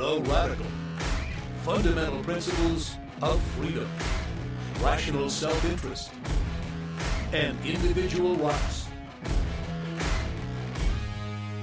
[0.00, 0.64] The Radical.
[1.62, 3.86] Fundamental principles of freedom,
[4.80, 6.10] rational self interest,
[7.34, 8.86] and individual rights.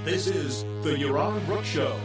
[0.05, 1.99] This is The Yaron Brook Show.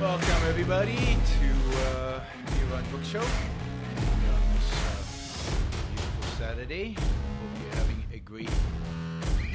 [0.00, 1.50] Welcome, everybody, to
[1.80, 3.24] uh, the Yaron Brook Show uh,
[5.90, 6.96] beautiful Saturday.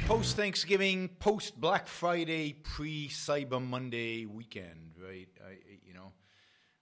[0.06, 5.26] Post Thanksgiving, post Black Friday, pre Cyber Monday weekend, right?
[5.44, 6.12] I, you know,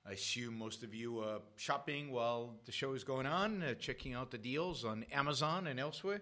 [0.06, 4.12] I assume most of you are shopping while the show is going on, uh, checking
[4.12, 6.20] out the deals on Amazon and elsewhere,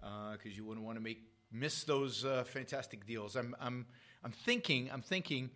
[0.00, 3.36] because you wouldn't want to make miss those uh, fantastic deals.
[3.36, 3.86] I'm, I'm,
[4.24, 5.50] I'm thinking, I'm thinking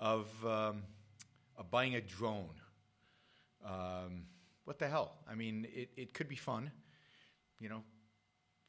[0.00, 0.82] of, um,
[1.56, 2.60] of buying a drone.
[3.64, 4.24] Um,
[4.64, 5.18] what the hell?
[5.30, 6.72] I mean, it, it could be fun,
[7.60, 7.84] you know,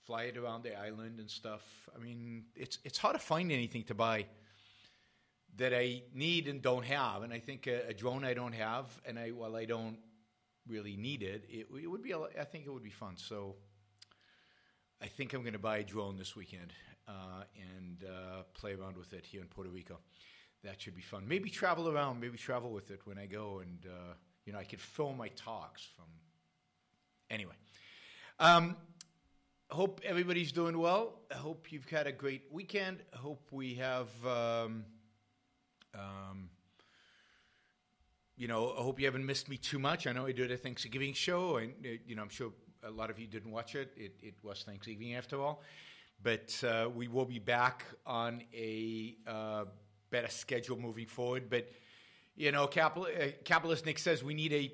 [0.06, 1.62] fly it around the island and stuff.
[1.96, 4.26] I mean, it's it's hard to find anything to buy
[5.58, 7.24] that I need and don't have.
[7.24, 9.98] And I think a, a drone I don't have, and I while I don't
[10.68, 12.12] really need it, it, it would be.
[12.12, 13.18] a I think it would be fun.
[13.18, 13.56] So
[15.02, 16.74] I think I'm going to buy a drone this weekend
[17.08, 17.44] uh,
[17.78, 20.00] and uh, play around with it here in Puerto Rico.
[20.64, 21.28] That should be fun.
[21.28, 22.22] Maybe travel around.
[22.22, 24.14] Maybe travel with it when I go, and uh,
[24.46, 26.06] you know I could film my talks from.
[27.30, 27.56] Anyway,
[28.40, 28.76] um,
[29.74, 31.14] hope everybody's doing well.
[31.32, 33.00] I hope you've had a great weekend.
[33.12, 34.10] I hope we have.
[34.26, 34.86] Um,
[35.96, 36.50] um,
[38.38, 40.06] you know, I hope you haven't missed me too much.
[40.06, 42.52] I know I did a Thanksgiving show, and uh, you know, I'm sure
[42.84, 43.92] a lot of you didn't watch it.
[43.98, 45.64] It, it was Thanksgiving after all,
[46.22, 49.66] but uh, we will be back on a uh,
[50.12, 51.50] better schedule moving forward.
[51.50, 51.72] But
[52.36, 54.72] you know, Capital, uh, Capitalist Nick says we need a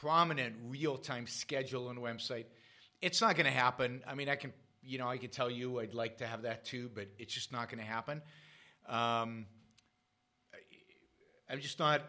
[0.00, 2.46] prominent real-time schedule on the website.
[3.00, 4.02] It's not going to happen.
[4.06, 4.52] I mean, I can,
[4.82, 7.52] you know, I can tell you I'd like to have that too, but it's just
[7.52, 8.22] not going to happen.
[8.88, 9.46] Um,
[11.48, 12.02] I'm just not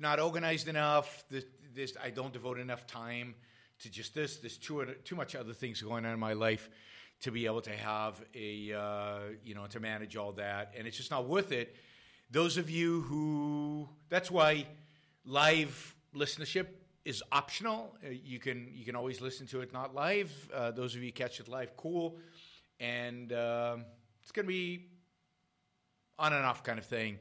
[0.00, 1.24] not organized enough.
[1.30, 1.44] This,
[1.74, 3.34] this I don't devote enough time
[3.80, 4.38] to just this.
[4.38, 6.68] There's too too much other things going on in my life
[7.20, 10.96] to be able to have a uh, you know to manage all that, and it's
[10.96, 11.76] just not worth it.
[12.30, 14.66] Those of you who that's why
[15.24, 16.66] live listenership
[17.04, 17.96] is optional.
[18.04, 20.30] Uh, you can you can always listen to it not live.
[20.54, 22.18] Uh, those of you catch it live, cool,
[22.80, 23.84] and um
[24.22, 24.86] it's going to be
[26.18, 27.18] on and off kind of thing.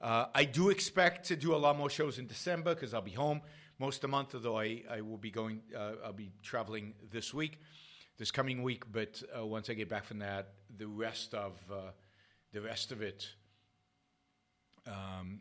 [0.00, 3.12] Uh, I do expect to do a lot more shows in December because I'll be
[3.12, 3.40] home
[3.78, 4.34] most of the month.
[4.34, 7.60] Although I, I will be going, uh, I'll be traveling this week,
[8.18, 8.90] this coming week.
[8.90, 11.92] But uh, once I get back from that, the rest of uh,
[12.52, 13.28] the rest of it,
[14.86, 15.40] um,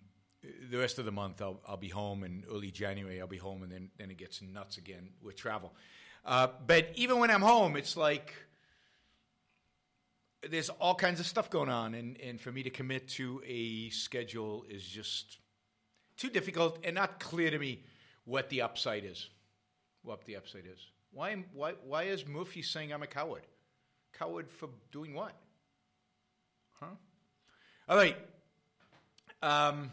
[0.69, 2.23] the rest of the month, I'll, I'll be home.
[2.23, 5.73] And early January, I'll be home, and then then it gets nuts again with travel.
[6.25, 8.33] Uh, but even when I'm home, it's like
[10.47, 13.89] there's all kinds of stuff going on, and, and for me to commit to a
[13.89, 15.38] schedule is just
[16.17, 17.83] too difficult and not clear to me
[18.25, 19.29] what the upside is.
[20.03, 20.79] What the upside is.
[21.11, 23.41] Why, why, why is Murphy saying I'm a coward?
[24.14, 25.34] Coward for doing what?
[26.79, 26.96] Huh?
[27.87, 28.16] All right.
[29.41, 29.91] Um,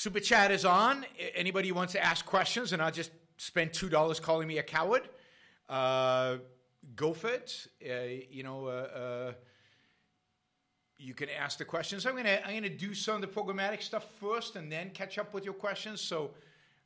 [0.00, 1.04] Super chat is on.
[1.34, 4.62] Anybody who wants to ask questions, and I'll just spend two dollars calling me a
[4.62, 5.02] coward.
[5.68, 6.38] Uh,
[6.96, 7.66] go for it.
[7.84, 9.32] Uh, you know, uh, uh,
[10.96, 12.06] you can ask the questions.
[12.06, 15.34] I'm gonna I'm gonna do some of the programmatic stuff first, and then catch up
[15.34, 16.00] with your questions.
[16.00, 16.30] So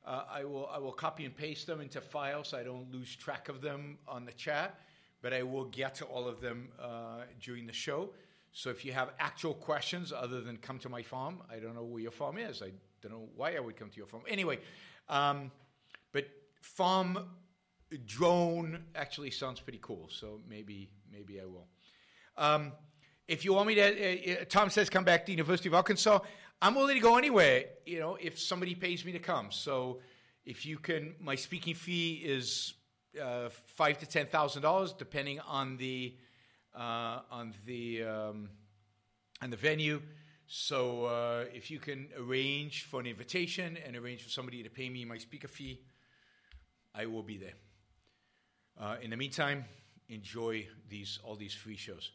[0.04, 3.14] uh, I will I will copy and paste them into files so I don't lose
[3.14, 4.80] track of them on the chat.
[5.22, 8.10] But I will get to all of them uh, during the show.
[8.50, 11.84] So if you have actual questions other than come to my farm, I don't know
[11.84, 12.60] where your farm is.
[12.60, 12.72] I
[13.08, 14.24] don't know why I would come to your farm.
[14.28, 14.58] Anyway,
[15.08, 15.50] Um,
[16.12, 16.24] but
[16.62, 17.18] farm
[18.06, 21.68] drone actually sounds pretty cool, so maybe maybe I will.
[22.36, 22.72] Um,
[23.28, 25.74] if you want me to, uh, uh, Tom says come back to the University of
[25.74, 26.18] Arkansas.
[26.62, 27.64] I'm willing to go anywhere.
[27.84, 29.50] You know, if somebody pays me to come.
[29.50, 30.00] So
[30.44, 32.74] if you can, my speaking fee is
[33.22, 36.16] uh, five to ten thousand dollars, depending on the
[36.74, 38.48] uh, on the um,
[39.42, 40.00] on the venue.
[40.46, 44.88] So uh, if you can arrange for an invitation and arrange for somebody to pay
[44.90, 45.80] me my speaker fee,
[46.94, 47.54] I will be there.
[48.78, 49.64] Uh, in the meantime,
[50.08, 52.10] enjoy these all these free shows.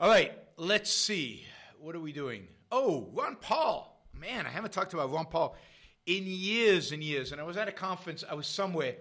[0.00, 1.44] All right, let's see.
[1.78, 2.48] What are we doing?
[2.70, 3.88] Oh, Ron Paul.
[4.14, 5.56] Man, I haven't talked about Ron Paul
[6.06, 7.32] in years and years.
[7.32, 8.96] And I was at a conference, I was somewhere,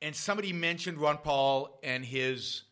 [0.00, 2.62] and somebody mentioned Ron Paul and his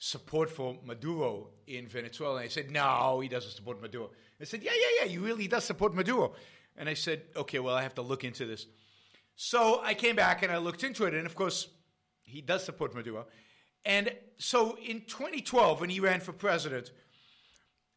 [0.00, 2.36] support for Maduro in Venezuela.
[2.36, 4.10] And I said, no, he doesn't support Maduro.
[4.40, 6.32] I said, yeah, yeah, yeah, he really does support Maduro.
[6.76, 8.66] And I said, okay, well, I have to look into this.
[9.36, 11.12] So I came back and I looked into it.
[11.12, 11.68] And of course,
[12.22, 13.26] he does support Maduro.
[13.84, 16.90] And so in 2012, when he ran for president,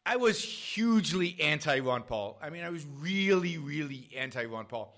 [0.04, 2.38] I was hugely anti Ron Paul.
[2.42, 4.94] I mean, I was really, really anti Ron Paul.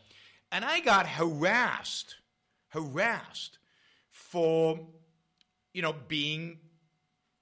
[0.51, 2.17] And I got harassed,
[2.69, 3.59] harassed
[4.11, 4.81] for,
[5.73, 6.59] you know, being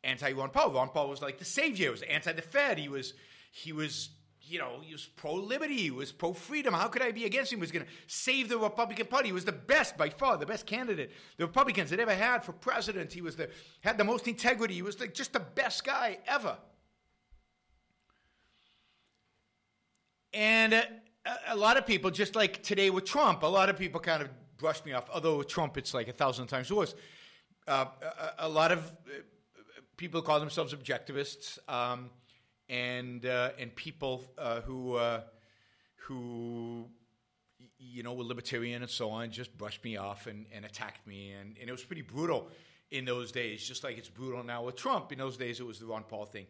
[0.04, 0.72] anti Ron Paul.
[0.72, 1.86] Ron Paul was like the savior.
[1.86, 2.78] He was anti the Fed.
[2.78, 3.14] He was,
[3.50, 4.10] he was,
[4.42, 5.76] you know, he was pro liberty.
[5.76, 6.74] He was pro freedom.
[6.74, 7.58] How could I be against him?
[7.58, 9.28] He was going to save the Republican Party.
[9.28, 12.52] He was the best, by far, the best candidate the Republicans had ever had for
[12.52, 13.12] president.
[13.12, 13.48] He was the
[13.80, 14.74] had the most integrity.
[14.74, 16.56] He was the, just the best guy ever.
[20.34, 20.86] And a,
[21.48, 24.28] a lot of people, just like today with Trump, a lot of people kind of
[24.56, 25.08] brushed me off.
[25.12, 26.94] Although with Trump, it's like a thousand times worse.
[27.66, 27.86] Uh,
[28.38, 29.20] a, a, lot of uh,
[29.96, 32.10] people call themselves objectivists, um,
[32.68, 35.20] and uh, and people uh, who uh,
[36.06, 36.86] who
[37.78, 41.32] you know were libertarian and so on just brushed me off and, and attacked me,
[41.32, 42.48] and, and it was pretty brutal
[42.90, 45.12] in those days, just like it's brutal now with Trump.
[45.12, 46.46] In those days, it was the Ron Paul thing,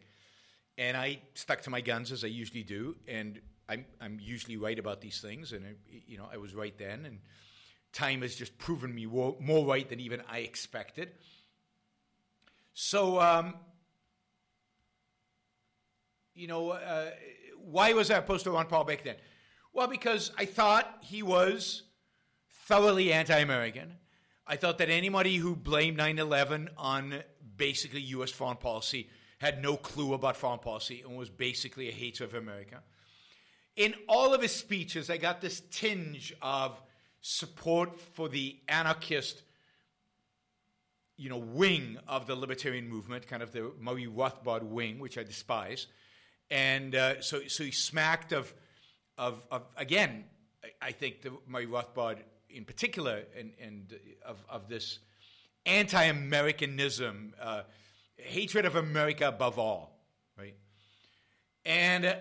[0.77, 4.77] and I stuck to my guns as I usually do, and I'm I'm usually right
[4.77, 5.73] about these things, and I,
[6.07, 7.19] you know I was right then, and
[7.95, 11.11] time has just proven me more, more right than even I expected.
[12.75, 13.55] So, um,
[16.35, 17.09] you know, uh,
[17.57, 19.15] why was I opposed to Ron Paul back then?
[19.73, 21.81] Well, because I thought he was
[22.67, 23.93] thoroughly anti-American.
[24.45, 27.23] I thought that anybody who blamed 9/11 on
[27.57, 28.29] basically U.S.
[28.29, 32.83] foreign policy had no clue about foreign policy and was basically a hater of America
[33.75, 36.81] in all of his speeches, I got this tinge of
[37.21, 39.41] support for the anarchist,
[41.17, 45.23] you know, wing of the libertarian movement, kind of the Murray Rothbard wing, which I
[45.23, 45.87] despise.
[46.51, 48.53] And uh, so, so he smacked of,
[49.17, 50.25] of, of again,
[50.81, 52.17] I think the Murray Rothbard
[52.49, 54.99] in particular, and, and of, of this
[55.65, 57.63] anti-Americanism, uh,
[58.15, 59.99] hatred of America above all,
[60.37, 60.55] right?
[61.65, 62.15] And uh,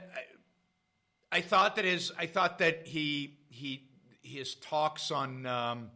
[1.30, 3.84] I thought that his I thought that he he
[4.22, 5.90] his talks on um,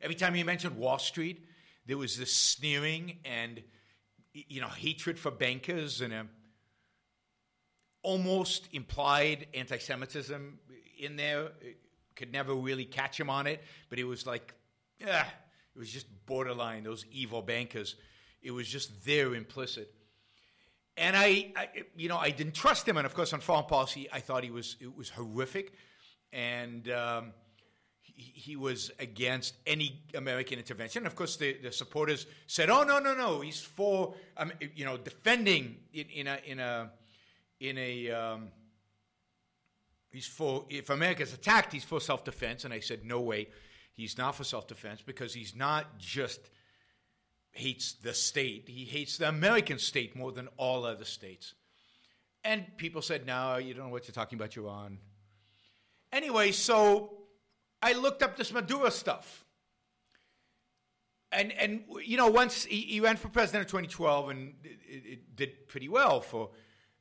[0.00, 1.44] every time he mentioned Wall Street,
[1.86, 3.62] there was this sneering and
[4.32, 6.26] you know hatred for bankers and a
[8.02, 10.58] almost implied anti-Semitism
[10.98, 11.48] in there.
[12.14, 14.54] Could never really catch him on it, but it was like,
[15.06, 15.26] ah,
[15.74, 16.84] it was just borderline.
[16.84, 17.96] Those evil bankers.
[18.42, 19.92] It was just there implicit.
[20.96, 22.98] And I, I, you know, I didn't trust him.
[22.98, 25.72] And of course, on foreign policy, I thought he was it was horrific,
[26.32, 27.32] and um,
[28.02, 31.06] he, was against any American intervention.
[31.06, 33.40] Of course, the, the supporters said, "Oh no, no, no!
[33.40, 36.90] He's for, um, you know, defending in, in a in a
[37.60, 38.48] in a." Um,
[40.10, 42.64] he's for if America's attacked, he's for self-defense.
[42.64, 43.48] And I said, "No way,
[43.94, 46.40] he's not for self-defense because he's not just."
[47.54, 48.66] hates the state.
[48.66, 51.54] He hates the American state more than all other states.
[52.44, 54.96] And people said, no, you don't know what you're talking about, Yaron.
[56.10, 57.21] Anyway, so
[57.82, 59.44] I looked up this Maduro stuff.
[61.32, 65.36] And, and you know, once he, he ran for president in 2012 and it, it
[65.36, 66.50] did pretty well for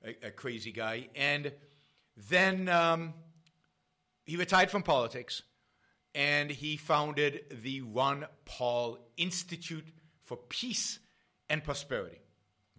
[0.04, 1.10] a, a crazy guy.
[1.16, 1.52] And
[2.30, 3.14] then um,
[4.26, 5.44] he retired from politics
[6.16, 9.88] and he founded the Ron Paul Institute
[10.24, 11.00] for peace
[11.50, 12.20] and prosperity.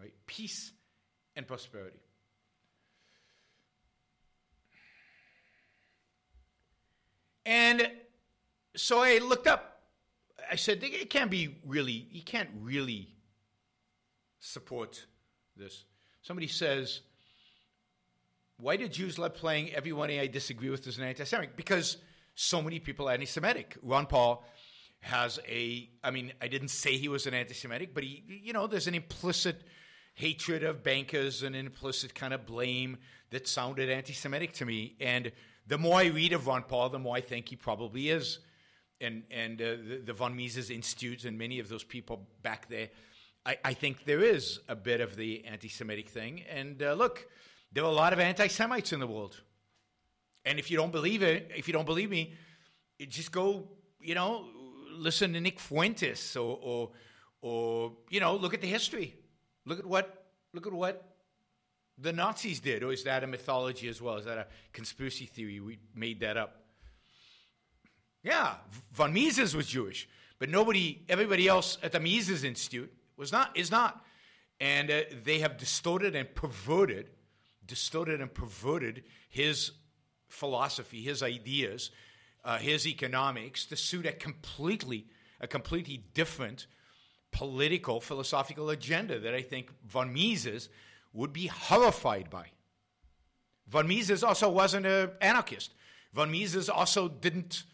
[0.00, 0.12] Right?
[0.26, 0.72] Peace
[1.36, 2.01] and prosperity.
[7.44, 7.90] And
[8.76, 9.82] so I looked up.
[10.50, 13.08] I said, it can't be really, you can't really
[14.40, 15.06] support
[15.56, 15.84] this.
[16.22, 17.00] Somebody says,
[18.58, 21.56] why did Jews love playing everyone I disagree with as an anti Semitic?
[21.56, 21.96] Because
[22.34, 23.76] so many people are anti-Semitic.
[23.82, 24.44] Ron Paul
[25.00, 28.66] has a, I mean, I didn't say he was an anti-Semitic, but he, you know,
[28.66, 29.62] there's an implicit
[30.14, 32.98] hatred of bankers, an implicit kind of blame
[33.30, 34.96] that sounded anti-Semitic to me.
[35.00, 35.32] And
[35.66, 38.38] the more I read of Ron Paul, the more I think he probably is.
[39.00, 42.88] And and uh, the, the von Mises Institute and many of those people back there,
[43.44, 46.42] I, I think there is a bit of the anti-Semitic thing.
[46.48, 47.26] And uh, look,
[47.72, 49.40] there are a lot of anti-Semites in the world.
[50.44, 52.34] And if you don't believe it, if you don't believe me,
[53.08, 53.68] just go,
[54.00, 54.46] you know,
[54.90, 56.90] listen to Nick Fuentes or, or,
[57.40, 59.16] or you know, look at the history.
[59.64, 61.11] Look at what, look at what
[62.02, 62.82] the Nazis did.
[62.82, 64.16] Or is that a mythology as well?
[64.16, 65.60] Is that a conspiracy theory?
[65.60, 66.58] We made that up.
[68.22, 68.54] Yeah,
[68.92, 73.70] von Mises was Jewish, but nobody, everybody else at the Mises Institute was not, is
[73.70, 74.04] not.
[74.60, 77.10] And uh, they have distorted and perverted,
[77.66, 79.72] distorted and perverted his
[80.28, 81.90] philosophy, his ideas,
[82.44, 85.06] uh, his economics to suit a completely,
[85.40, 86.68] a completely different
[87.32, 90.68] political, philosophical agenda that I think von Mises
[91.12, 92.46] would be horrified by.
[93.68, 95.72] Von Mises also wasn't an anarchist.
[96.12, 97.64] Von Mises also didn't,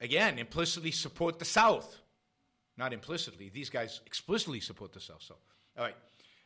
[0.00, 1.96] again, implicitly support the South.
[2.76, 5.22] Not implicitly, these guys explicitly support the South.
[5.22, 5.36] So,
[5.76, 5.96] all right.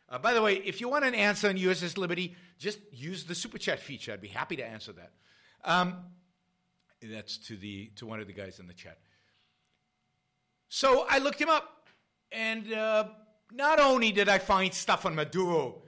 [0.09, 3.35] Uh, by the way, if you want an answer on USS Liberty, just use the
[3.35, 4.13] super chat feature.
[4.13, 5.13] I'd be happy to answer that.
[5.65, 5.97] Um,
[7.03, 8.99] that's to the to one of the guys in the chat.
[10.69, 11.89] So I looked him up,
[12.31, 13.05] and uh,
[13.55, 15.83] not only did I find stuff on Maduro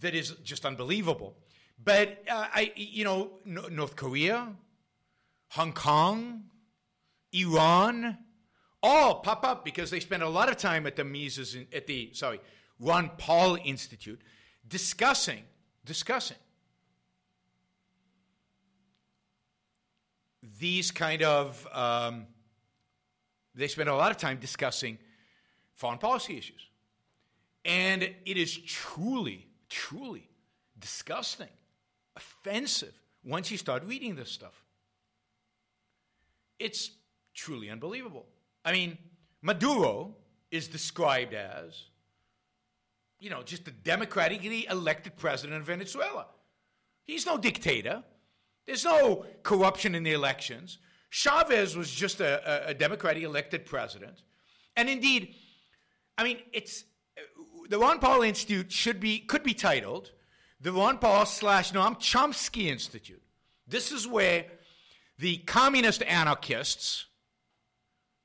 [0.00, 1.36] that is just unbelievable,
[1.82, 4.48] but uh, I, you know, North Korea,
[5.50, 6.44] Hong Kong,
[7.32, 8.18] Iran,
[8.82, 12.10] all pop up because they spend a lot of time at the Mises at the
[12.12, 12.40] sorry
[12.78, 14.20] Ron Paul Institute
[14.66, 15.42] discussing
[15.84, 16.36] discussing
[20.58, 22.26] these kind of um,
[23.54, 24.98] they spend a lot of time discussing
[25.74, 26.65] foreign policy issues
[27.66, 30.28] and it is truly truly
[30.78, 31.48] disgusting
[32.16, 32.94] offensive
[33.24, 34.64] once you start reading this stuff
[36.58, 36.92] it's
[37.34, 38.26] truly unbelievable
[38.64, 38.96] i mean
[39.42, 40.14] maduro
[40.50, 41.84] is described as
[43.18, 46.26] you know just a democratically elected president of venezuela
[47.04, 48.02] he's no dictator
[48.66, 50.78] there's no corruption in the elections.
[51.08, 54.22] Chavez was just a, a, a Democratic elected president.
[54.76, 55.34] And indeed,
[56.18, 56.84] I mean, it's
[57.68, 60.12] the Ron Paul Institute should be could be titled
[60.60, 63.22] the Ron Paul slash Noam Chomsky Institute.
[63.66, 64.46] This is where
[65.18, 67.06] the communist anarchists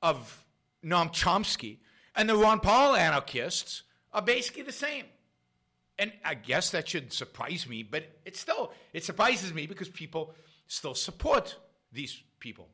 [0.00, 0.44] of
[0.84, 1.78] Noam Chomsky
[2.14, 3.82] and the Ron Paul anarchists
[4.12, 5.04] are basically the same
[5.98, 10.34] and I guess that shouldn't surprise me, but it still it surprises me because people
[10.66, 11.56] still support
[11.92, 12.68] these people.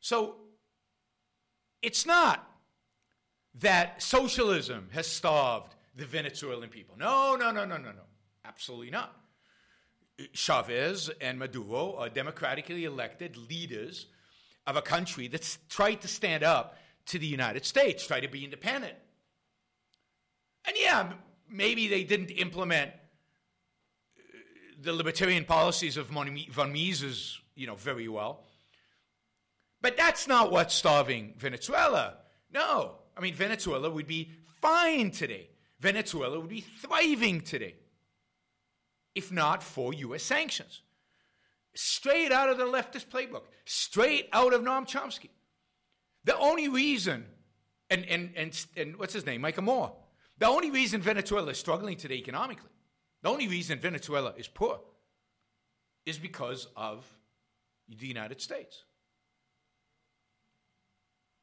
[0.00, 0.36] So
[1.80, 2.46] it's not
[3.60, 6.96] that socialism has starved the Venezuelan people.
[6.98, 8.02] No, no, no, no, no, no.
[8.44, 9.14] Absolutely not.
[10.32, 14.06] Chavez and Maduro are democratically elected leaders
[14.66, 18.44] of a country that's tried to stand up to the United States, try to be
[18.44, 18.94] independent.
[20.64, 21.12] And yeah,
[21.50, 24.22] maybe they didn't implement uh,
[24.80, 28.44] the libertarian policies of von Mises, you know, very well.
[29.80, 32.18] But that's not what's starving Venezuela.
[32.52, 33.01] No.
[33.16, 35.50] I mean, Venezuela would be fine today.
[35.80, 37.74] Venezuela would be thriving today
[39.14, 40.22] if not for U.S.
[40.22, 40.82] sanctions.
[41.74, 45.30] Straight out of the leftist playbook, straight out of Noam Chomsky.
[46.24, 47.26] The only reason,
[47.90, 49.92] and, and, and, and what's his name, Michael Moore,
[50.38, 52.70] the only reason Venezuela is struggling today economically,
[53.22, 54.80] the only reason Venezuela is poor,
[56.04, 57.06] is because of
[57.88, 58.84] the United States.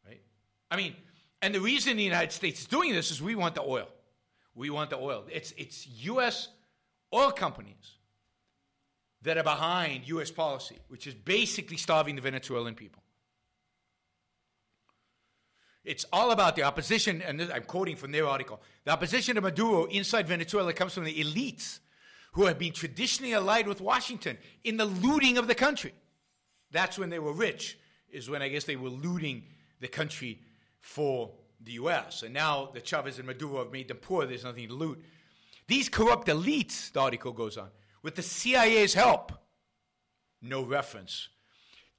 [0.06, 0.22] Right?
[0.70, 0.96] I mean,
[1.42, 3.88] and the reason the United States is doing this is we want the oil.
[4.56, 5.26] We want the oil.
[5.32, 6.50] It's, it's U.S.
[7.14, 7.98] oil companies
[9.22, 10.32] that are behind U.S.
[10.32, 13.04] policy, which is basically starving the Venezuelan people.
[15.86, 18.62] It's all about the opposition, and I'm quoting from their article.
[18.84, 21.80] The opposition to Maduro inside Venezuela comes from the elites
[22.34, 25.94] who have been traditionally allied with Washington in the looting of the country.
[26.72, 27.80] That's when they were rich,
[28.12, 29.44] is when I guess they were looting
[29.80, 30.42] the country
[30.80, 31.32] for
[31.62, 32.24] the U.S.
[32.24, 35.04] And now the Chavez and Maduro have made them poor, there's nothing to loot.
[35.68, 37.70] These corrupt elites, the article goes on,
[38.02, 39.32] with the CIA's help,
[40.42, 41.30] no reference,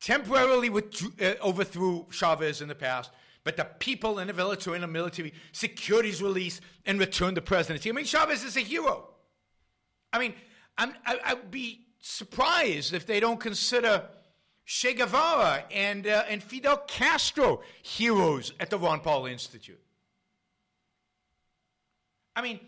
[0.00, 3.10] temporarily uh, overthrew Chavez in the past
[3.44, 7.88] but the people in the Venezuelan military secured his release and returned the presidency.
[7.88, 9.08] I mean, Chavez is a hero.
[10.12, 10.34] I mean,
[10.76, 14.04] I'm, I, I would be surprised if they don't consider
[14.64, 19.80] Che Guevara and, uh, and Fidel Castro heroes at the Ron Paul Institute.
[22.36, 22.60] I mean,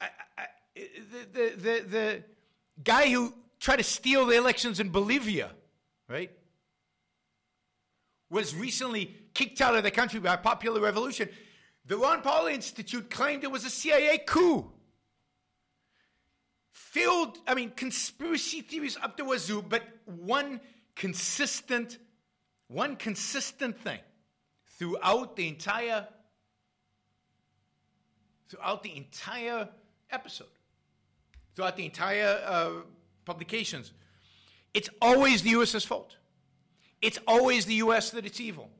[0.00, 2.22] I, I, the, the, the, the
[2.82, 5.50] guy who tried to steal the elections in Bolivia,
[6.08, 6.30] right,
[8.30, 11.28] was recently kicked out of the country by popular revolution.
[11.86, 14.70] The Ron Paul Institute claimed it was a CIA coup.
[16.72, 20.60] Filled, I mean, conspiracy theories up the wazoo, but one
[20.94, 21.98] consistent,
[22.68, 24.00] one consistent thing
[24.78, 26.06] throughout the entire,
[28.48, 29.68] throughout the entire
[30.10, 30.46] episode,
[31.54, 32.70] throughout the entire uh,
[33.24, 33.92] publications.
[34.72, 36.16] It's always the U.S.'s fault.
[37.00, 38.10] It's always the U.S.
[38.10, 38.70] that it's evil.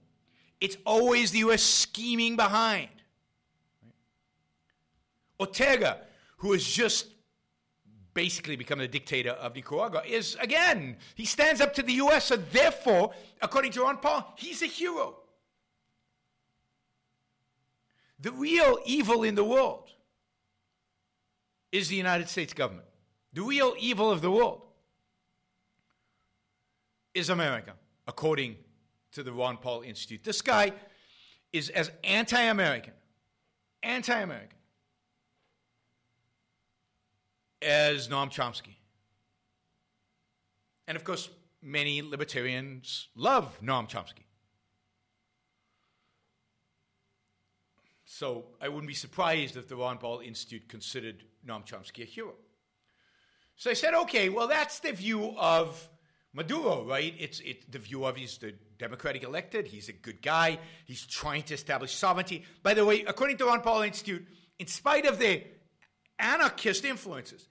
[0.61, 1.63] It's always the U.S.
[1.63, 2.89] scheming behind.
[5.39, 5.99] Ortega,
[6.39, 7.07] who has just
[8.15, 12.45] basically become the dictator of Nicaragua, is again, he stands up to the U.S., and
[12.51, 15.17] therefore, according to Ron Paul, he's a hero.
[18.21, 19.91] The real evil in the world
[21.73, 22.87] is the United States government.
[23.33, 24.63] The real evil of the world
[27.13, 27.75] is America,
[28.07, 28.57] according
[29.13, 30.23] to the Ron Paul Institute.
[30.23, 30.73] This guy
[31.53, 32.95] is as anti American,
[33.83, 34.57] anti American
[37.65, 38.77] as Noam Chomsky.
[40.87, 41.31] And of course,
[41.63, 44.25] many libertarians love Noam Chomsky.
[48.05, 52.35] So I wouldn't be surprised if the Ron Paul Institute considered Noam Chomsky a hero.
[53.57, 55.89] So I said, okay, well, that's the view of
[56.33, 57.15] Maduro, right?
[57.19, 61.45] It's, it's the view of he's the Democratic elected, he's a good guy, he's trying
[61.45, 62.45] to establish sovereignty.
[62.63, 64.27] By the way, according to Ron Paul Institute,
[64.59, 65.43] in spite of the
[66.19, 67.49] anarchist influences,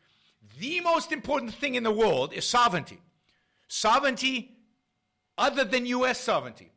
[0.59, 2.99] the most important thing in the world is sovereignty.
[3.67, 4.57] Sovereignty
[5.37, 6.19] other than U.S.
[6.19, 6.71] sovereignty.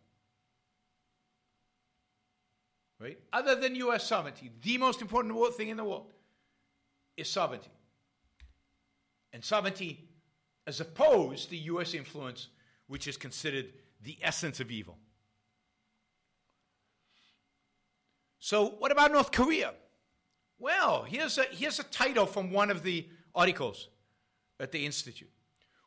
[2.99, 3.19] Right?
[3.33, 4.07] Other than U.S.
[4.07, 6.13] sovereignty, the most important thing in the world
[7.17, 7.71] is sovereignty
[9.33, 10.09] and sovereignty
[10.67, 11.95] as opposed to U.S.
[11.95, 12.49] influence,
[12.87, 13.67] which is considered
[14.03, 14.97] the essence of evil.
[18.39, 19.75] So, what about North Korea?
[20.59, 23.89] Well, here's a, here's a title from one of the articles
[24.59, 25.31] at the Institute.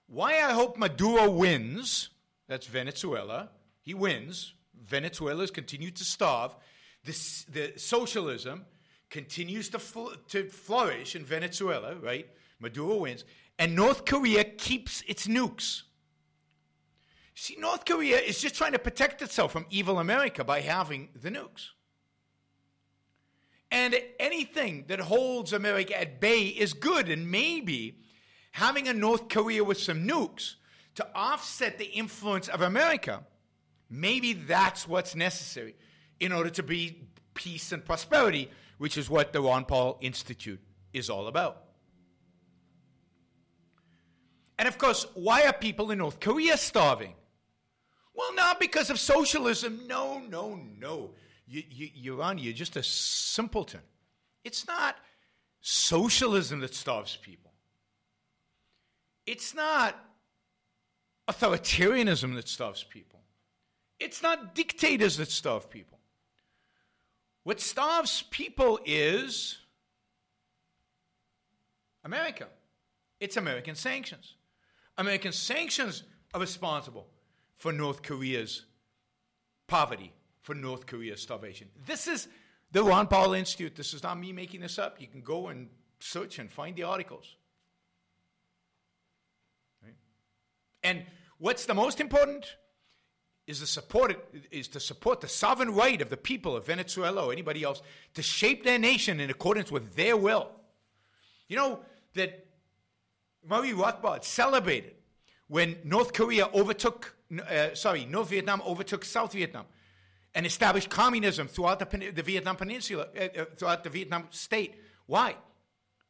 [0.08, 2.10] Why I hope Maduro wins,
[2.48, 3.50] that's Venezuela,
[3.82, 6.56] he wins, Venezuela's continued to starve,
[7.04, 8.66] this, the socialism
[9.10, 12.28] continues to, fl- to flourish in Venezuela, right?
[12.60, 13.26] Maduro wins,
[13.58, 15.84] and North Korea keeps its nukes.
[17.36, 21.30] See, North Korea is just trying to protect itself from evil America by having the
[21.30, 21.70] nukes.
[23.72, 28.00] And anything that holds America at bay is good, and maybe
[28.52, 30.56] having a North Korea with some nukes
[30.96, 33.24] to offset the influence of America,
[33.90, 35.76] maybe that's what's necessary
[36.20, 37.04] in order to be
[37.36, 40.60] peace and prosperity, which is what the Ron Paul Institute
[40.92, 41.64] is all about.
[44.58, 47.14] And of course, why are people in North Korea starving?
[48.14, 49.88] Well, not because of socialism.
[49.88, 51.12] No, no, no.
[51.50, 53.82] You, you, Yaron, you're just a simpleton.
[54.44, 54.96] It's not
[55.62, 57.52] socialism that starves people.
[59.26, 59.96] It's not
[61.28, 63.20] authoritarianism that starves people.
[64.00, 66.00] It's not dictators that starve people.
[67.44, 69.58] What starves people is
[72.04, 72.48] America.
[73.20, 74.36] It's American sanctions.
[74.98, 77.08] American sanctions are responsible
[77.56, 78.66] for North Korea's
[79.68, 80.14] poverty,
[80.50, 81.68] for North Korea's starvation.
[81.86, 82.28] This is
[82.72, 83.76] the Ron Paul Institute.
[83.76, 85.00] This is not me making this up.
[85.00, 87.36] You can go and search and find the articles.
[89.84, 89.94] Right?
[90.82, 91.04] And
[91.38, 92.48] what's the most important
[93.46, 94.18] is, the support,
[94.50, 97.84] is to support the sovereign right of the people of Venezuela or anybody else
[98.16, 100.50] to shape their nation in accordance with their will.
[101.48, 101.80] You know
[102.16, 102.48] that
[103.48, 104.96] Murray Rothbard celebrated
[105.48, 107.14] when North Korea overtook,
[107.48, 109.66] uh, sorry, North Vietnam overtook South Vietnam
[110.36, 114.76] and established communism throughout the, the Vietnam Peninsula, uh, uh, throughout the Vietnam state.
[115.06, 115.36] Why?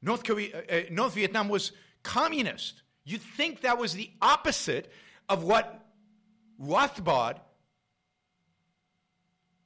[0.02, 1.72] North, Korea, uh, uh, North Vietnam was
[2.04, 2.84] communist.
[3.06, 4.92] You'd think that was the opposite
[5.28, 5.86] of what
[6.62, 7.40] Rothbard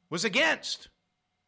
[0.10, 0.90] was against.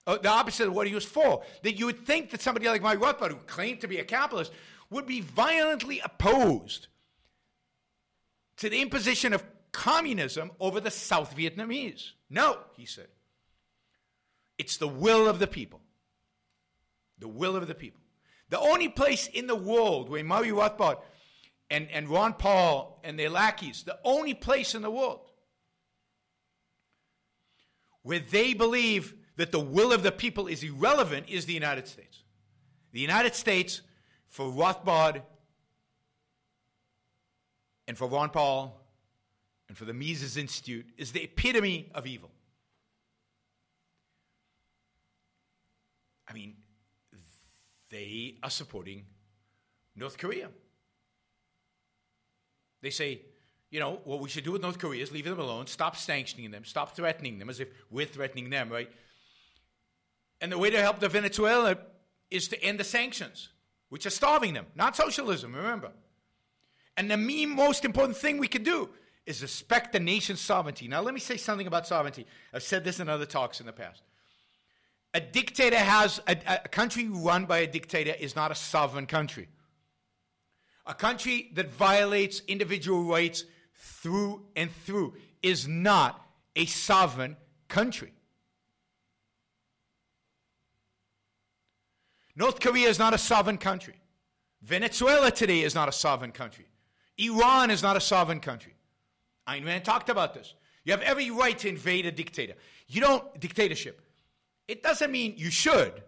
[0.07, 1.43] Uh, the opposite of what he was for.
[1.63, 4.51] That you would think that somebody like Mike Rothbard, who claimed to be a capitalist,
[4.89, 6.87] would be violently opposed
[8.57, 9.43] to the imposition of
[9.75, 12.11] communism over the South Vietnamese.
[12.29, 13.07] No, he said.
[14.57, 15.81] It's the will of the people.
[17.19, 18.01] The will of the people.
[18.49, 20.97] The only place in the world where Murray Rothbard
[21.69, 25.31] and, and Ron Paul and their lackeys, the only place in the world
[28.03, 32.23] where they believe that the will of the people is irrelevant is the United States.
[32.93, 33.81] The United States,
[34.27, 35.21] for Rothbard
[37.87, 38.84] and for Ron Paul
[39.67, 42.31] and for the Mises Institute, is the epitome of evil.
[46.27, 46.55] I mean,
[47.89, 49.05] they are supporting
[49.95, 50.49] North Korea.
[52.81, 53.21] They say,
[53.71, 56.51] you know, what we should do with North Korea is leave them alone, stop sanctioning
[56.51, 58.91] them, stop threatening them as if we're threatening them, right?
[60.41, 61.77] And the way to help the Venezuela
[62.29, 63.49] is to end the sanctions,
[63.89, 65.91] which are starving them, not socialism, remember.
[66.97, 68.89] And the most important thing we can do
[69.25, 70.87] is respect the nation's sovereignty.
[70.87, 72.25] Now, let me say something about sovereignty.
[72.53, 74.03] I've said this in other talks in the past.
[75.13, 79.47] A dictator has, a, a country run by a dictator is not a sovereign country.
[80.85, 86.23] A country that violates individual rights through and through is not
[86.55, 88.11] a sovereign country.
[92.35, 93.95] North Korea is not a sovereign country.
[94.61, 96.65] Venezuela today is not a sovereign country.
[97.17, 98.74] Iran is not a sovereign country.
[99.47, 100.53] Ayn Rand talked about this.
[100.83, 102.53] You have every right to invade a dictator.
[102.87, 104.01] You don't, dictatorship.
[104.67, 106.03] It doesn't mean you should.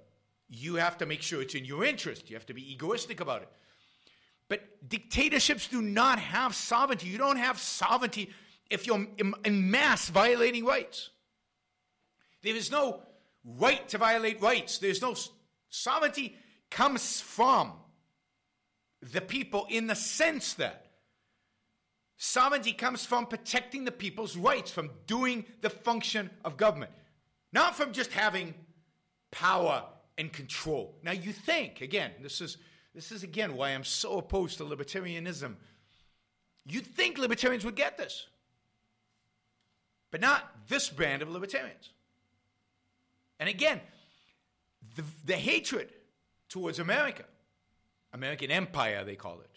[0.49, 2.29] You have to make sure it's in your interest.
[2.29, 3.49] You have to be egoistic about it.
[4.49, 7.07] But dictatorships do not have sovereignty.
[7.07, 8.29] You don't have sovereignty
[8.69, 9.05] if you're
[9.43, 11.09] in mass violating rights.
[12.43, 13.01] There is no
[13.43, 14.77] right to violate rights.
[14.77, 15.15] There's no
[15.69, 16.35] sovereignty
[16.69, 17.73] comes from
[19.01, 20.86] the people in the sense that
[22.17, 26.91] sovereignty comes from protecting the people's rights, from doing the function of government,
[27.53, 28.53] not from just having
[29.31, 29.83] power
[30.17, 30.95] and control.
[31.03, 32.57] Now, you think, again, this is,
[32.95, 35.55] this is again why I'm so opposed to libertarianism.
[36.65, 38.27] You'd think libertarians would get this,
[40.11, 41.91] but not this brand of libertarians.
[43.39, 43.79] And again,
[44.95, 45.93] the, the hatred
[46.49, 47.25] towards America,
[48.13, 49.56] American empire, they call it.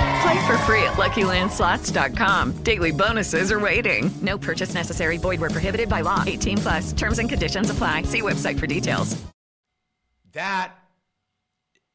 [0.21, 2.63] Play for free at LuckyLandSlots.com.
[2.63, 4.11] Daily bonuses are waiting.
[4.21, 5.17] No purchase necessary.
[5.17, 6.23] Void were prohibited by law.
[6.27, 6.93] 18 plus.
[6.93, 8.03] Terms and conditions apply.
[8.03, 9.19] See website for details.
[10.33, 10.73] That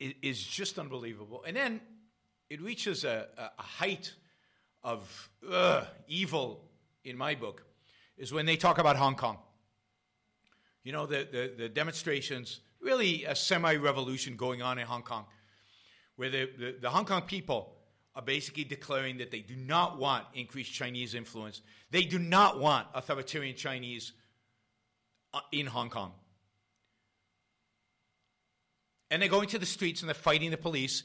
[0.00, 1.44] is just unbelievable.
[1.46, 1.80] And then
[2.50, 4.12] it reaches a, a height
[4.82, 6.60] of ugh, evil
[7.04, 7.64] in my book
[8.18, 9.38] is when they talk about Hong Kong.
[10.82, 15.26] You know, the, the, the demonstrations, really a semi revolution going on in Hong Kong
[16.16, 17.75] where the, the, the Hong Kong people
[18.16, 21.60] are basically declaring that they do not want increased Chinese influence.
[21.90, 24.12] They do not want authoritarian Chinese
[25.34, 26.12] uh, in Hong Kong.
[29.10, 31.04] And they're going to the streets and they're fighting the police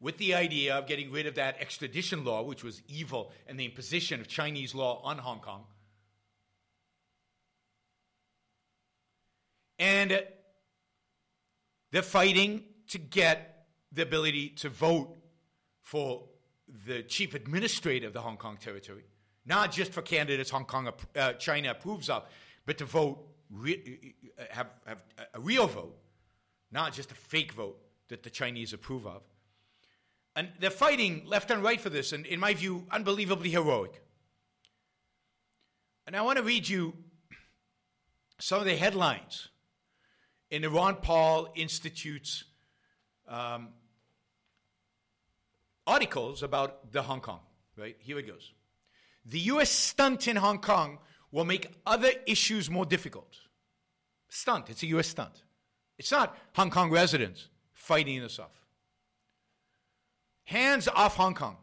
[0.00, 3.64] with the idea of getting rid of that extradition law, which was evil, and the
[3.64, 5.64] imposition of Chinese law on Hong Kong.
[9.78, 10.20] And
[11.92, 15.16] they're fighting to get the ability to vote
[15.88, 16.22] for
[16.86, 19.04] the chief administrator of the Hong Kong territory,
[19.46, 22.26] not just for candidates Hong Kong uh, China approves of,
[22.66, 24.98] but to vote re- uh, have, have
[25.32, 25.96] a real vote,
[26.70, 29.22] not just a fake vote that the Chinese approve of.
[30.36, 34.02] And they're fighting left and right for this, and in my view, unbelievably heroic.
[36.06, 36.92] And I want to read you
[38.38, 39.48] some of the headlines
[40.50, 42.44] in the Ron Paul Institute's
[43.26, 43.68] um,
[45.88, 47.40] articles about the Hong Kong,
[47.76, 47.96] right?
[47.98, 48.52] Here it goes.
[49.24, 49.70] The U.S.
[49.70, 50.98] stunt in Hong Kong
[51.32, 53.36] will make other issues more difficult.
[54.28, 55.08] Stunt, it's a U.S.
[55.08, 55.42] stunt.
[55.98, 58.52] It's not Hong Kong residents fighting this off.
[60.44, 61.56] Hands off Hong Kong.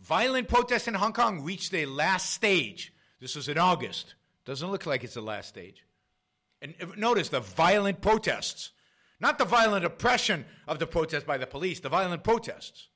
[0.00, 2.92] Violent protests in Hong Kong reached their last stage.
[3.20, 4.14] This was in August.
[4.44, 5.84] Doesn't look like it's the last stage.
[6.62, 8.70] And notice the violent protests,
[9.20, 12.88] not the violent oppression of the protests by the police, the violent protests.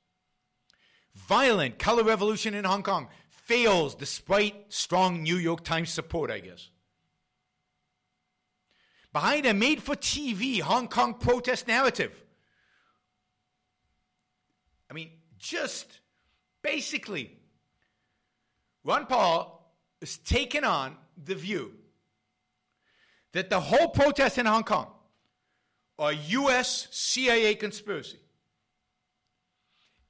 [1.15, 6.69] Violent color revolution in Hong Kong fails despite strong New York Times support, I guess.
[9.11, 12.23] Behind a made for TV Hong Kong protest narrative.
[14.89, 15.99] I mean, just
[16.63, 17.37] basically,
[18.83, 21.73] Ron Paul has taken on the view
[23.33, 24.87] that the whole protest in Hong Kong
[26.03, 26.89] are U.S.
[26.91, 28.19] CIA conspiracy.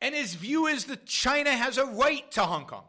[0.02, 2.86] And his view is that China has a right to Hong Kong.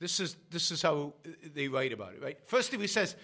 [0.00, 1.12] This is, this is how
[1.54, 2.38] they write about it, right?
[2.46, 3.14] Firstly, he says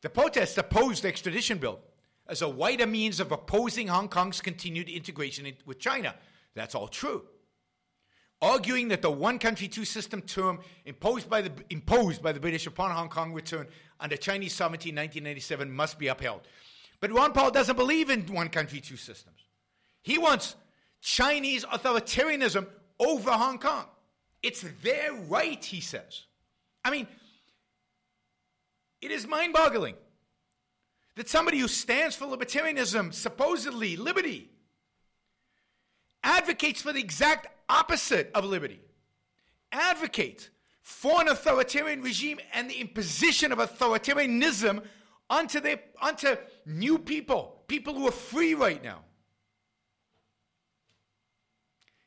[0.00, 1.80] the protests opposed the extradition bill
[2.28, 6.14] as a wider means of opposing Hong Kong's continued integration with China.
[6.54, 7.24] That's all true.
[8.40, 12.68] Arguing that the one country, two system term imposed by, the, imposed by the British
[12.68, 13.66] upon Hong Kong return
[13.98, 16.42] under Chinese sovereignty in 1997 must be upheld.
[17.02, 19.40] But Ron Paul doesn't believe in one country, two systems.
[20.02, 20.54] He wants
[21.00, 22.64] Chinese authoritarianism
[23.00, 23.86] over Hong Kong.
[24.40, 26.26] It's their right, he says.
[26.84, 27.08] I mean,
[29.00, 29.96] it is mind boggling
[31.16, 34.48] that somebody who stands for libertarianism, supposedly liberty,
[36.22, 38.80] advocates for the exact opposite of liberty,
[39.72, 40.50] advocates
[40.82, 44.84] for an authoritarian regime and the imposition of authoritarianism
[45.28, 49.00] onto, their, onto new people, people who are free right now.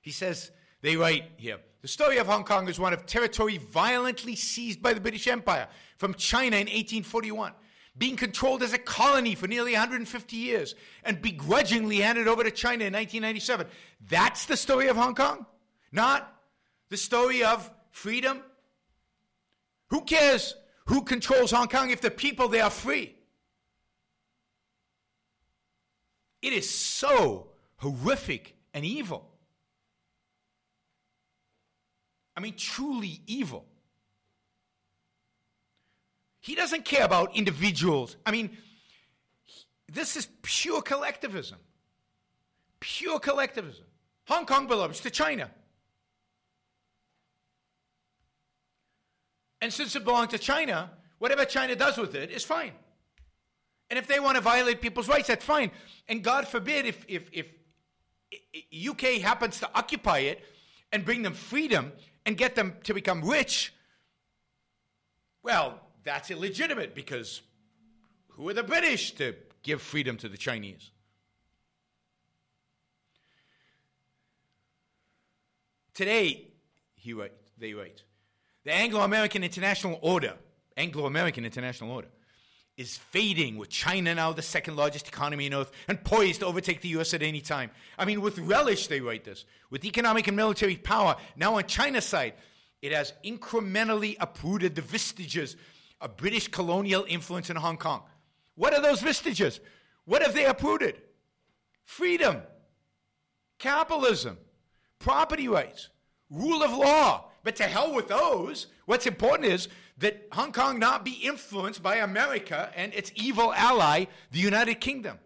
[0.02, 4.36] He says, they write here the story of Hong Kong is one of territory violently
[4.36, 7.54] seized by the British Empire from China in 1841,
[7.96, 12.86] being controlled as a colony for nearly 150 years, and begrudgingly handed over to China
[12.86, 13.68] in 1997.
[14.10, 15.46] That's the story of Hong Kong,
[15.92, 16.42] not
[16.90, 18.42] the story of freedom.
[19.90, 20.56] Who cares
[20.88, 23.15] who controls Hong Kong if the people there are free?
[26.46, 29.28] It is so horrific and evil.
[32.38, 33.66] I mean, truly evil.
[36.42, 38.16] He doesn't care about individuals.
[38.28, 38.56] I mean,
[39.92, 41.58] this is pure collectivism.
[42.80, 43.86] Pure collectivism.
[44.28, 45.50] Hong Kong belongs to China.
[49.62, 52.74] And since it belongs to China, whatever China does with it is fine.
[53.90, 55.72] And if they want to violate people's rights, that's fine.
[56.08, 57.52] And God forbid if, if, if
[58.90, 60.44] UK happens to occupy it
[60.92, 61.92] and bring them freedom
[62.26, 63.74] and get them to become rich,
[65.44, 67.42] well, that's illegitimate because
[68.30, 70.92] who are the British to give freedom to the Chinese?
[75.94, 76.48] Today,
[76.96, 78.04] he write, they write,
[78.66, 80.34] the Anglo American International Order,
[80.76, 82.10] Anglo American International Order,
[82.78, 86.82] is fading with China now the second largest economy on earth and poised to overtake
[86.82, 87.72] the US at any time.
[87.98, 89.46] I mean, with relish, they write this.
[89.70, 92.34] With economic and military power now on China's side,
[92.82, 95.56] it has incrementally uprooted the vestiges
[96.02, 98.04] of British colonial influence in Hong Kong.
[98.56, 99.60] What are those vestiges?
[100.04, 101.02] What have they uprooted?
[101.86, 102.42] Freedom,
[103.58, 104.38] capitalism,
[105.00, 105.90] property rights,
[106.30, 107.30] rule of law.
[107.46, 108.68] But to hell with those.
[108.86, 114.06] What's important is that Hong Kong not be influenced by America and its evil ally,
[114.32, 115.20] the United Kingdom.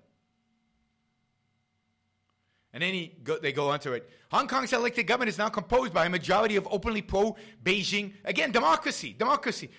[2.74, 4.08] And then he go, they go on to it.
[4.32, 8.52] Hong Kong's elected government is now composed by a majority of openly pro Beijing, again,
[8.52, 9.70] democracy, democracy.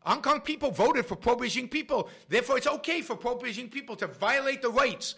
[0.00, 2.10] Hong Kong people voted for pro Beijing people.
[2.28, 5.14] Therefore, it's okay for pro Beijing people to violate the rights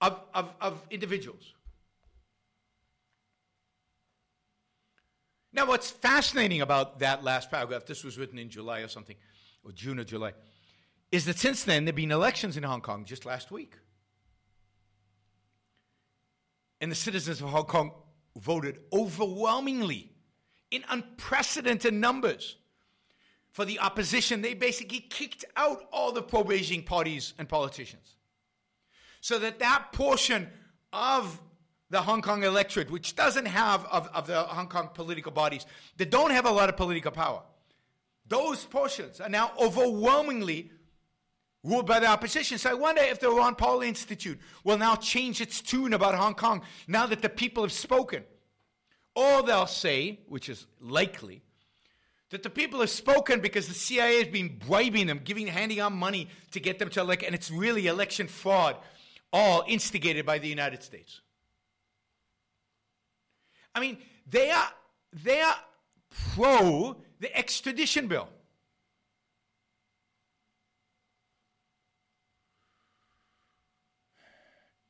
[0.00, 1.54] of, of, of individuals.
[5.52, 9.16] Now, what's fascinating about that last paragraph, this was written in July or something,
[9.64, 10.34] or June or July,
[11.10, 13.74] is that since then there have been elections in Hong Kong just last week.
[16.80, 17.92] And the citizens of Hong Kong
[18.36, 20.12] voted overwhelmingly
[20.70, 22.56] in unprecedented numbers
[23.50, 24.42] for the opposition.
[24.42, 28.16] They basically kicked out all the pro Beijing parties and politicians.
[29.20, 30.48] So that that portion
[30.92, 31.40] of
[31.90, 36.10] the Hong Kong electorate, which doesn't have, of, of the Hong Kong political bodies, that
[36.10, 37.42] don't have a lot of political power,
[38.26, 40.70] those portions are now overwhelmingly
[41.64, 42.58] ruled by the opposition.
[42.58, 46.34] So I wonder if the Ron Paul Institute will now change its tune about Hong
[46.34, 48.24] Kong now that the people have spoken.
[49.14, 51.42] Or they'll say, which is likely,
[52.30, 55.92] that the people have spoken because the CIA has been bribing them, giving, handing out
[55.92, 58.76] money to get them to elect, and it's really election fraud,
[59.32, 61.20] all instigated by the United States.
[63.78, 64.68] I mean, they are
[65.12, 65.54] they are
[66.34, 68.28] pro the extradition bill.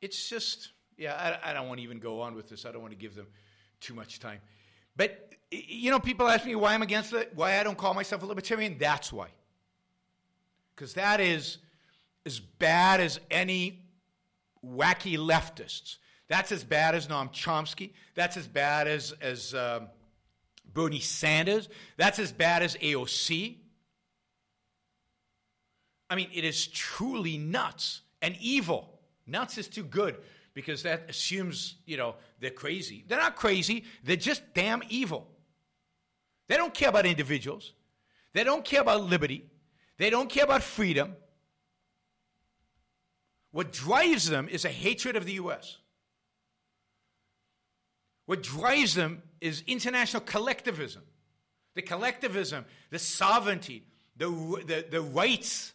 [0.01, 2.65] It's just, yeah, I, I don't want to even go on with this.
[2.65, 3.27] I don't want to give them
[3.81, 4.41] too much time.
[4.97, 8.23] But, you know, people ask me why I'm against it, why I don't call myself
[8.23, 8.79] a libertarian.
[8.79, 9.29] That's why.
[10.75, 11.59] Because that is
[12.25, 13.83] as bad as any
[14.65, 15.97] wacky leftists.
[16.29, 17.93] That's as bad as Noam Chomsky.
[18.15, 19.89] That's as bad as, as um,
[20.73, 21.69] Bernie Sanders.
[21.97, 23.57] That's as bad as AOC.
[26.11, 28.99] I mean, it is truly nuts and evil.
[29.27, 30.17] Nuts is too good
[30.55, 33.05] because that assumes, you know, they're crazy.
[33.07, 35.29] They're not crazy, they're just damn evil.
[36.49, 37.75] They don't care about individuals,
[38.33, 39.47] they don't care about liberty,
[39.99, 41.15] they don't care about freedom.
[43.51, 45.79] What drives them is a hatred of the U.S.
[48.29, 51.01] What drives them is international collectivism.
[51.75, 53.85] The collectivism, the sovereignty,
[54.19, 54.29] the,
[54.67, 55.73] the, the rights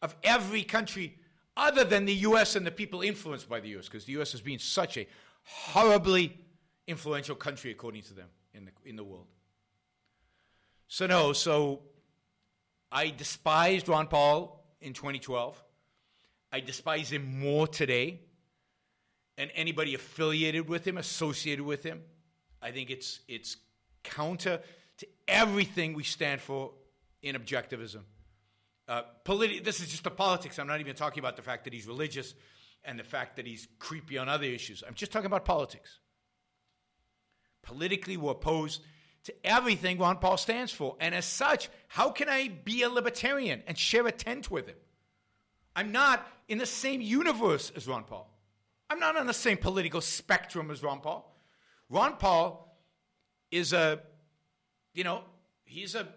[0.00, 1.18] of every country
[1.56, 4.40] other than the US and the people influenced by the US, because the US has
[4.40, 5.08] been such a
[5.42, 6.38] horribly
[6.86, 9.26] influential country, according to them, in the, in the world.
[10.86, 11.80] So, no, so
[12.92, 15.60] I despised Ron Paul in 2012.
[16.52, 18.20] I despise him more today.
[19.38, 22.02] And anybody affiliated with him, associated with him,
[22.60, 23.56] I think it's, it's
[24.02, 24.60] counter
[24.98, 26.72] to everything we stand for
[27.22, 28.00] in objectivism.
[28.88, 30.58] Uh, politi- this is just the politics.
[30.58, 32.34] I'm not even talking about the fact that he's religious
[32.84, 34.82] and the fact that he's creepy on other issues.
[34.86, 36.00] I'm just talking about politics.
[37.62, 38.82] Politically, we're opposed
[39.24, 40.96] to everything Ron Paul stands for.
[41.00, 44.76] And as such, how can I be a libertarian and share a tent with him?
[45.76, 48.28] I'm not in the same universe as Ron Paul.
[48.90, 51.36] I'm not on the same political spectrum as Ron Paul.
[51.90, 52.76] Ron Paul
[53.50, 54.00] is a,
[54.94, 55.22] you know,
[55.64, 56.08] he's a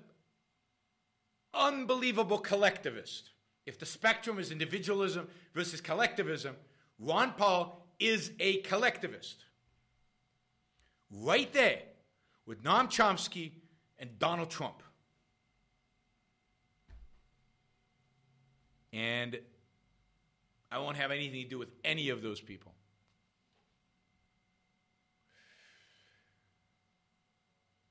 [1.53, 3.29] unbelievable collectivist.
[3.65, 6.55] If the spectrum is individualism versus collectivism,
[6.99, 9.45] Ron Paul is a collectivist.
[11.11, 11.79] Right there
[12.45, 13.51] with Noam Chomsky
[13.99, 14.81] and Donald Trump.
[18.93, 19.39] And
[20.71, 22.73] I won't have anything to do with any of those people.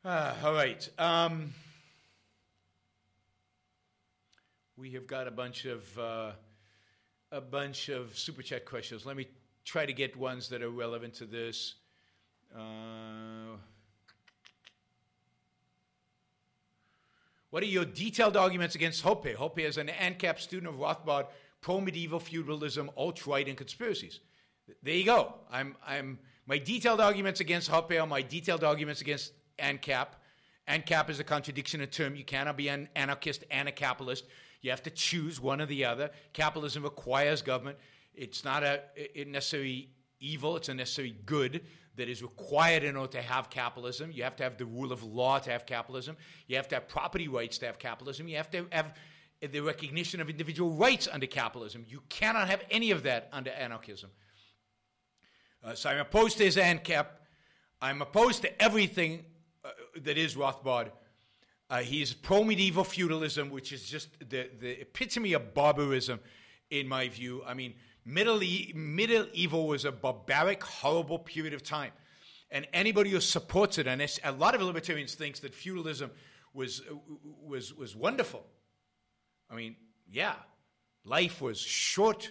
[0.03, 0.89] Ah, all right.
[0.99, 1.53] Um,
[4.79, 6.33] we have got a bunch of uh,
[7.31, 9.05] a bunch of super chat questions.
[9.05, 9.29] Let me
[9.67, 11.75] try to get ones that are relevant to this.
[12.57, 13.59] Uh,
[17.51, 19.37] what are your detailed arguments against Hoppe?
[19.37, 21.27] Hoppe is an ANCAP student of Rothbard,
[21.61, 24.21] pro-medieval feudalism, alt-right, and conspiracies.
[24.83, 25.35] There you go.
[25.51, 30.09] I'm, I'm, my detailed arguments against Hoppe are my detailed arguments against ANCAP.
[30.69, 32.15] ANCAP is a contradiction of term.
[32.15, 34.25] You cannot be an anarchist and a capitalist.
[34.63, 36.11] You have to choose one or the other.
[36.33, 37.79] Capitalism requires government.
[38.15, 38.83] It's not a,
[39.19, 41.63] a necessary evil, it's a necessary good
[41.97, 44.11] that is required in order to have capitalism.
[44.13, 46.17] You have to have the rule of law to have capitalism.
[46.47, 48.29] You have to have property rights to have capitalism.
[48.29, 48.95] You have to have
[49.41, 51.87] the recognition of individual rights under capitalism.
[51.89, 54.11] You cannot have any of that under anarchism.
[55.65, 57.07] Uh, so I'm opposed to his ANCAP.
[57.81, 59.25] I'm opposed to everything
[59.65, 59.71] uh,
[60.03, 60.91] that is Rothbard.
[61.71, 66.21] Uh, he's pro medieval feudalism, which is just the, the epitome of barbarism,
[66.71, 67.43] in my view.
[67.47, 67.75] I mean,
[68.05, 71.93] middle, e- medieval was a barbaric, horrible period of time.
[72.51, 76.11] And anybody who supports it, and a lot of libertarians think that feudalism
[76.53, 76.83] was,
[77.43, 78.45] was, was wonderful.
[79.51, 79.77] I mean,
[80.11, 80.35] yeah,
[81.05, 82.31] life was short,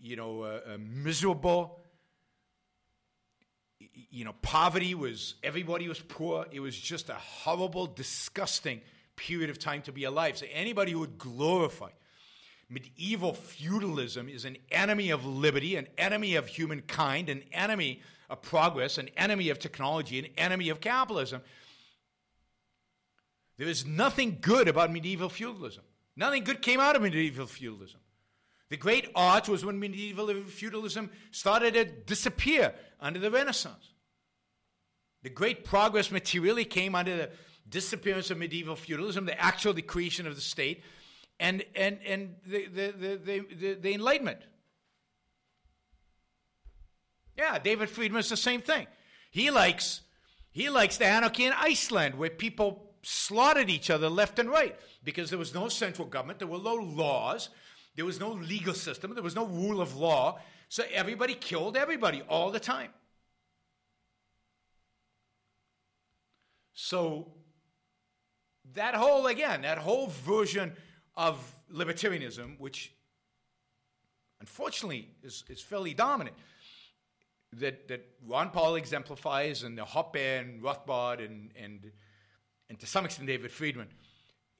[0.00, 1.80] you know, uh, uh, miserable
[4.10, 6.46] you know, poverty was, everybody was poor.
[6.50, 8.80] It was just a horrible, disgusting
[9.16, 10.38] period of time to be alive.
[10.38, 11.90] So anybody who would glorify
[12.68, 18.98] medieval feudalism is an enemy of liberty, an enemy of humankind, an enemy of progress,
[18.98, 21.40] an enemy of technology, an enemy of capitalism.
[23.56, 25.82] There is nothing good about medieval feudalism.
[26.18, 28.00] Nothing good came out of medieval feudalism.
[28.70, 33.92] The great art was when medieval feudalism started to disappear under the Renaissance.
[35.22, 37.30] The great progress materially came under the
[37.68, 40.82] disappearance of medieval feudalism, the actual creation of the state,
[41.38, 44.40] and, and, and the, the, the, the, the Enlightenment.
[47.36, 48.88] Yeah, David Friedman's the same thing.
[49.30, 50.00] He likes,
[50.50, 55.30] he likes the anarchy in Iceland, where people slaughtered each other left and right because
[55.30, 57.48] there was no central government, there were no laws,
[57.96, 60.38] there was no legal system, there was no rule of law,
[60.68, 62.90] so everybody killed everybody all the time.
[66.74, 67.32] So
[68.74, 70.72] that whole, again, that whole version
[71.16, 71.36] of
[71.72, 72.92] libertarianism, which
[74.40, 76.36] unfortunately, is, is fairly dominant.
[77.54, 81.90] That, that Ron Paul exemplifies, and the Hoppe and Rothbard, and, and,
[82.68, 83.88] and to some extent David Friedman,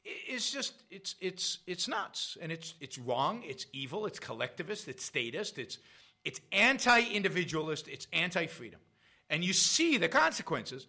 [0.05, 5.05] it's just it's it's it's nuts, and it's it's wrong, it's evil, it's collectivist, it's
[5.05, 5.79] statist, it's
[6.25, 8.81] it's anti-individualist, it's anti-freedom,
[9.31, 10.87] and you see the consequences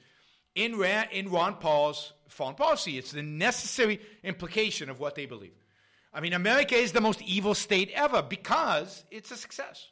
[0.56, 2.98] in Ron, in Ron Paul's foreign policy.
[2.98, 5.54] It's the necessary implication of what they believe.
[6.14, 9.88] I mean, America is the most evil state ever because it's a success.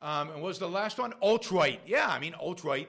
[0.00, 1.12] Um, and was the last one?
[1.20, 1.80] Alt-right.
[1.86, 2.88] Yeah, I mean, alt-right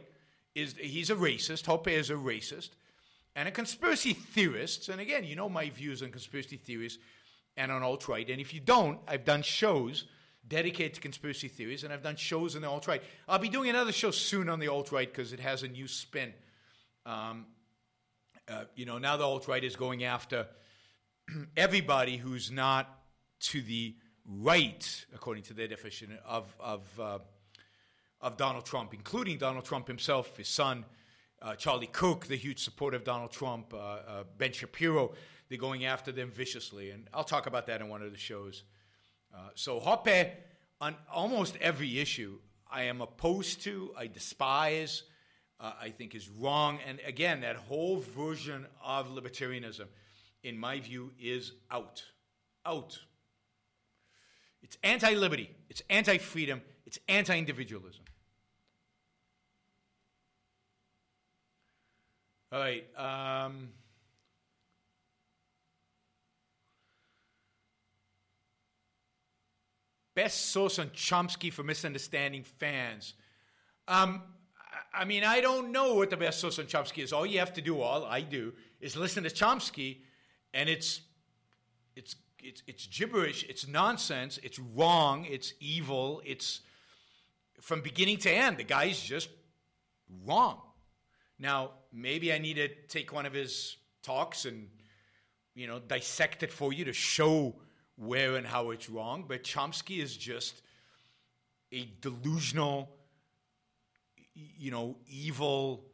[0.56, 1.66] is he's a racist.
[1.66, 2.70] Hoppe is a racist
[3.36, 4.90] and a conspiracy theorist.
[4.90, 7.00] And again, you know my views on conspiracy theories
[7.58, 8.30] and on alt-right.
[8.30, 10.06] And if you don't, I've done shows
[10.48, 13.02] dedicated to conspiracy theories, and I've done shows on the alt-right.
[13.30, 16.34] I'll be doing another show soon on the alt-right because it has a new spin.
[17.06, 17.46] Um,
[18.50, 20.48] uh, you know, now the alt-right is going after
[21.58, 22.90] everybody who's not
[23.40, 23.96] to the
[24.26, 27.20] right, according to their definition, of, of, uh,
[28.24, 30.86] of Donald Trump, including Donald Trump himself, his son,
[31.42, 35.14] uh, Charlie Kirk, the huge supporter of Donald Trump, uh, uh, Ben Shapiro,
[35.50, 36.90] they're going after them viciously.
[36.92, 38.64] And I'll talk about that in one of the shows.
[39.36, 40.32] Uh, so Hoppe,
[40.80, 42.40] on almost every issue,
[42.72, 45.04] I am opposed to, I despise,
[45.60, 46.80] uh, I think is wrong.
[46.88, 49.88] And again, that whole version of libertarianism,
[50.44, 52.04] in my view, is out.
[52.66, 53.00] Out.
[54.62, 58.06] It's anti liberty, it's anti freedom, it's anti individualism.
[62.54, 62.86] All right.
[62.96, 63.70] Um,
[70.16, 73.16] Best source on Chomsky for misunderstanding fans.
[73.88, 74.22] Um,
[74.94, 77.12] I mean, I don't know what the best source on Chomsky is.
[77.12, 80.02] All you have to do, all I do, is listen to Chomsky,
[80.54, 81.02] and it's
[81.96, 83.44] it's it's it's gibberish.
[83.50, 84.40] It's nonsense.
[84.44, 85.26] It's wrong.
[85.26, 86.22] It's evil.
[86.24, 86.62] It's
[87.60, 88.58] from beginning to end.
[88.58, 89.30] The guy's just
[90.28, 90.62] wrong.
[91.40, 94.68] Now, maybe I need to take one of his talks and
[95.56, 97.56] you know dissect it for you to show
[97.96, 100.62] where and how it's wrong, but Chomsky is just
[101.72, 102.90] a delusional,
[104.34, 105.86] you know, evil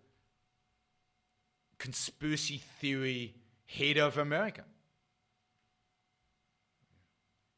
[1.78, 3.36] conspiracy theory
[3.66, 4.64] hater of America.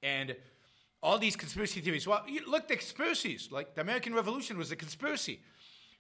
[0.04, 0.36] And
[1.04, 5.40] all these conspiracy theories, well, look, the conspiracies, like the American Revolution was a conspiracy.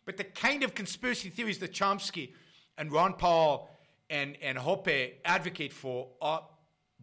[0.05, 2.33] But the kind of conspiracy theories that Chomsky
[2.77, 3.69] and Ron Paul
[4.09, 6.43] and, and Hoppe advocate for are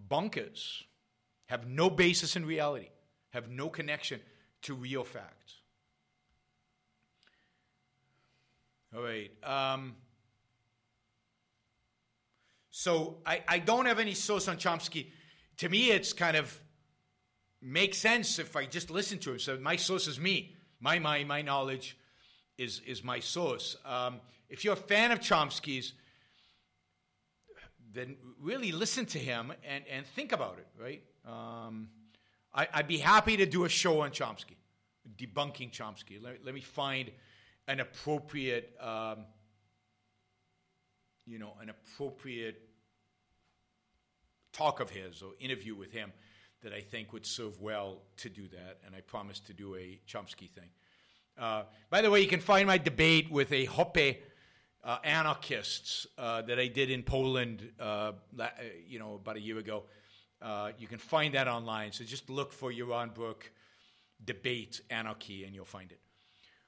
[0.09, 0.85] bunkers
[1.47, 2.89] have no basis in reality,
[3.31, 4.21] have no connection
[4.63, 5.55] to real facts.
[8.95, 9.31] All right.
[9.45, 9.97] Um,
[12.71, 15.11] so I, I don't have any source on Chomsky.
[15.59, 16.61] To me, it's kind of
[17.61, 19.39] makes sense if I just listen to him.
[19.39, 20.55] So my source is me.
[20.81, 21.97] My mind, my knowledge
[22.59, 23.77] is, is my source.
[23.87, 25.95] Um, if you're a fan of Chomsky's,
[27.93, 31.03] then really listen to him and, and think about it, right?
[31.27, 31.89] Um,
[32.53, 34.57] I, would be happy to do a show on Chomsky,
[35.17, 36.23] debunking Chomsky.
[36.23, 37.11] Let, let me find
[37.67, 39.25] an appropriate, um,
[41.27, 42.61] you know, an appropriate
[44.53, 46.13] talk of his or interview with him
[46.63, 48.79] that I think would serve well to do that.
[48.85, 50.71] And I promise to do a Chomsky thing.
[51.39, 54.17] Uh, by the way, you can find my debate with a Hoppe
[54.83, 58.49] uh, anarchists uh, that I did in Poland, uh, uh,
[58.89, 59.85] you know, about a year ago.
[60.79, 61.93] You can find that online.
[61.93, 63.51] So just look for Yaron Brook
[64.25, 66.01] debate anarchy and you'll find it.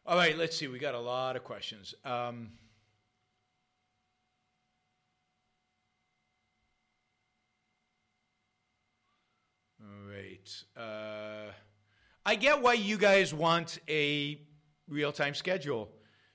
[0.06, 0.68] All right, let's see.
[0.68, 1.94] We got a lot of questions.
[2.04, 2.50] Um,
[9.82, 11.54] all right.
[12.24, 14.38] I get why you guys want a
[14.90, 15.88] real time schedule.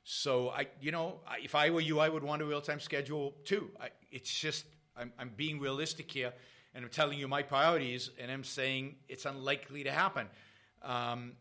[0.03, 3.36] So I, you know, if I were you, I would want a real time schedule
[3.43, 3.70] too.
[3.80, 6.34] I, it's just I'm, I'm being realistic here
[6.76, 10.28] and I'm telling you my priorities, and I'm saying it's unlikely to happen.
[10.84, 11.32] Um,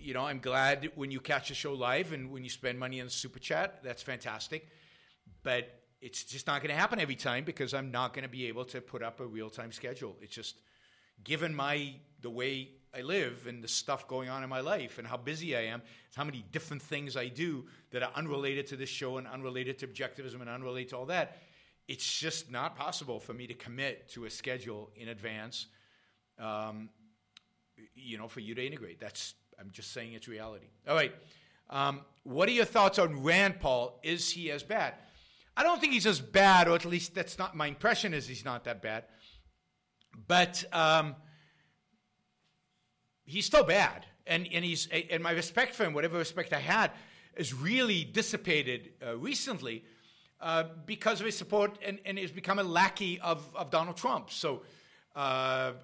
[0.00, 3.00] you know, I'm glad when you catch the show live and when you spend money
[3.00, 3.80] on super chat.
[3.84, 4.68] That's fantastic,
[5.44, 8.46] but it's just not going to happen every time because I'm not going to be
[8.48, 10.16] able to put up a real time schedule.
[10.20, 10.56] It's just
[11.22, 15.06] given my the way I live and the stuff going on in my life and
[15.06, 15.82] how busy I am.
[16.08, 19.78] It's how many different things I do that are unrelated to this show and unrelated
[19.80, 21.36] to objectivism and unrelated to all that
[21.88, 25.66] it's just not possible for me to commit to a schedule in advance,
[26.38, 26.88] um,
[27.94, 29.00] you know, for you to integrate.
[29.00, 30.66] That's I'm just saying it's reality.
[30.88, 31.14] All right.
[31.70, 34.00] Um, what are your thoughts on Rand Paul?
[34.02, 34.94] Is he as bad?
[35.56, 38.14] I don't think he's as bad, or at least that's not my impression.
[38.14, 39.04] Is he's not that bad.
[40.26, 41.16] But um,
[43.24, 46.90] he's still bad, and and he's and my respect for him, whatever respect I had,
[47.36, 49.84] is really dissipated uh, recently
[50.40, 54.30] uh, because of his support and and has become a lackey of of Donald Trump.
[54.30, 54.62] So.
[55.16, 55.74] Uh,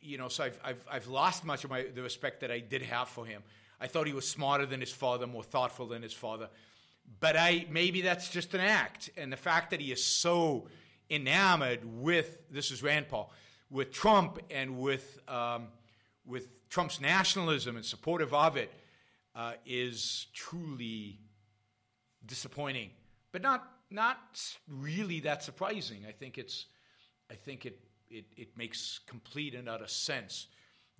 [0.00, 2.80] you know, so I've, I've, I've lost much of my the respect that I did
[2.80, 3.42] have for him.
[3.78, 6.48] I thought he was smarter than his father, more thoughtful than his father.
[7.20, 10.68] But I maybe that's just an act, and the fact that he is so
[11.10, 13.30] enamored with this is Rand Paul
[13.70, 15.68] with Trump and with um,
[16.26, 18.72] with Trump's nationalism and supportive of it
[19.34, 21.18] uh, is truly
[22.24, 22.90] disappointing,
[23.32, 24.18] but not not
[24.68, 26.04] really that surprising.
[26.06, 26.66] I think it's
[27.30, 30.46] I think it it, it makes complete and utter sense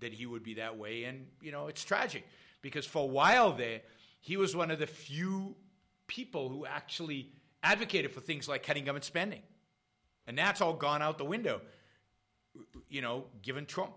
[0.00, 2.24] that he would be that way, and you know it's tragic
[2.62, 3.80] because for a while there
[4.20, 5.56] he was one of the few
[6.06, 7.30] people who actually
[7.62, 9.42] advocated for things like cutting government spending,
[10.26, 11.60] and that's all gone out the window
[12.88, 13.92] you know, given Trump.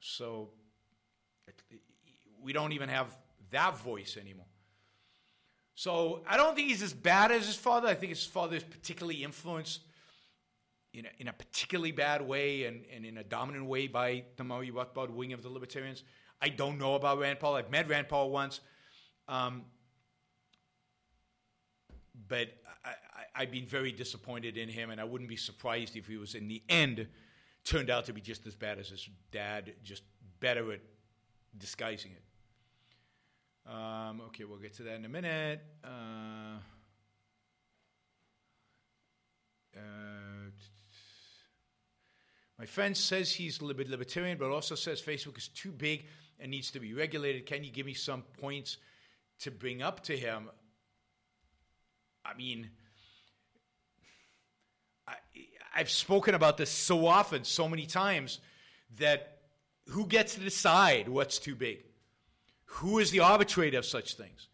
[0.00, 0.50] So
[2.42, 3.16] we don't even have
[3.50, 4.46] that voice anymore.
[5.74, 7.88] So I don't think he's as bad as his father.
[7.88, 9.80] I think his father is particularly influenced
[10.92, 14.44] in a, in a particularly bad way and, and in a dominant way by the
[14.44, 16.04] Murray Rothbard wing of the Libertarians.
[16.40, 17.54] I don't know about Rand Paul.
[17.54, 18.60] I've met Rand Paul once.
[19.28, 19.62] Um,
[22.28, 22.48] but
[23.34, 26.34] I, have been very disappointed in him, and I wouldn't be surprised if he was
[26.34, 27.06] in the end
[27.64, 30.02] turned out to be just as bad as his dad, just
[30.40, 30.80] better at
[31.56, 32.22] disguising it.
[33.66, 35.60] Um, okay, we'll get to that in a minute.
[35.84, 36.58] Uh,
[39.76, 40.50] uh,
[42.58, 46.06] my friend says he's a libertarian, but also says Facebook is too big
[46.40, 47.46] and needs to be regulated.
[47.46, 48.78] Can you give me some points
[49.40, 50.50] to bring up to him?
[52.24, 52.70] I mean,
[55.06, 55.14] I,
[55.74, 58.40] I've spoken about this so often, so many times,
[58.98, 59.38] that
[59.88, 61.84] who gets to decide what's too big?
[62.76, 64.48] Who is the arbitrator of such things?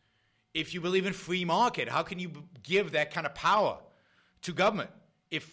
[0.53, 3.79] If you believe in free market, how can you give that kind of power
[4.43, 4.91] to government?
[5.31, 5.49] If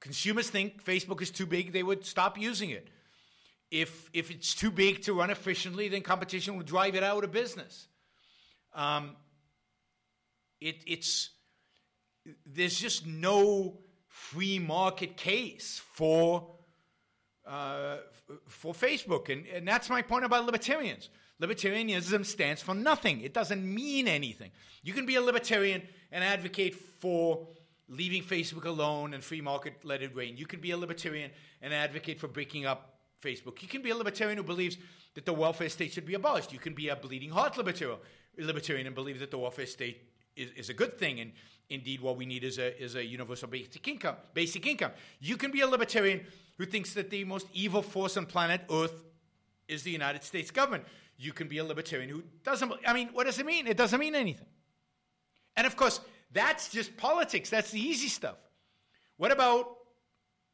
[0.00, 2.88] consumers think Facebook is too big, they would stop using it.
[3.70, 7.32] If, if it's too big to run efficiently, then competition will drive it out of
[7.32, 7.86] business.
[8.72, 9.16] Um,
[10.60, 11.30] it, it's
[12.46, 16.54] there's just no free market case for
[17.46, 17.98] uh,
[18.48, 21.10] for Facebook, and, and that's my point about libertarians.
[21.40, 23.20] Libertarianism stands for nothing.
[23.20, 24.50] It doesn't mean anything.
[24.82, 27.46] You can be a libertarian and advocate for
[27.88, 30.36] leaving Facebook alone and free market let it reign.
[30.36, 31.30] You can be a libertarian
[31.62, 33.62] and advocate for breaking up Facebook.
[33.62, 34.78] You can be a libertarian who believes
[35.14, 36.52] that the welfare state should be abolished.
[36.52, 37.98] You can be a bleeding heart libertarian,
[38.38, 40.02] libertarian and believe that the welfare state
[40.36, 41.32] is, is a good thing and
[41.68, 44.16] Indeed, what we need is a, is a universal basic income.
[44.34, 44.92] Basic income.
[45.18, 46.24] You can be a libertarian
[46.58, 49.02] who thinks that the most evil force on planet Earth
[49.66, 50.84] is the United States government.
[51.18, 52.72] You can be a libertarian who doesn't.
[52.86, 53.66] I mean, what does it mean?
[53.66, 54.46] It doesn't mean anything.
[55.56, 56.00] And of course,
[56.32, 57.48] that's just politics.
[57.50, 58.36] That's the easy stuff.
[59.16, 59.76] What about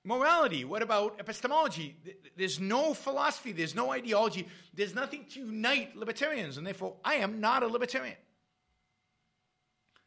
[0.05, 0.65] morality?
[0.65, 1.97] What about epistemology?
[2.37, 7.41] There's no philosophy, there's no ideology, there's nothing to unite libertarians, and therefore I am
[7.41, 8.17] not a libertarian.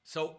[0.04, 0.38] So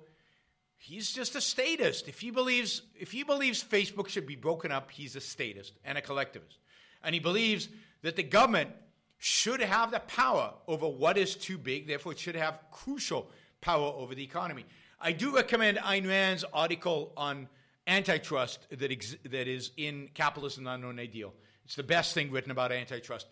[0.78, 2.06] He's just a statist.
[2.06, 5.98] If he believes if he believes Facebook should be broken up, he's a statist and
[5.98, 6.58] a collectivist.
[7.02, 7.68] And he believes
[8.02, 8.70] that the government
[9.18, 13.92] should have the power over what is too big, therefore it should have crucial power
[13.96, 14.64] over the economy.
[15.00, 17.48] I do recommend Ayn Rand's article on
[17.86, 21.32] antitrust that, ex- that is in Capitalism Unknown Ideal.
[21.64, 23.26] It's the best thing written about antitrust.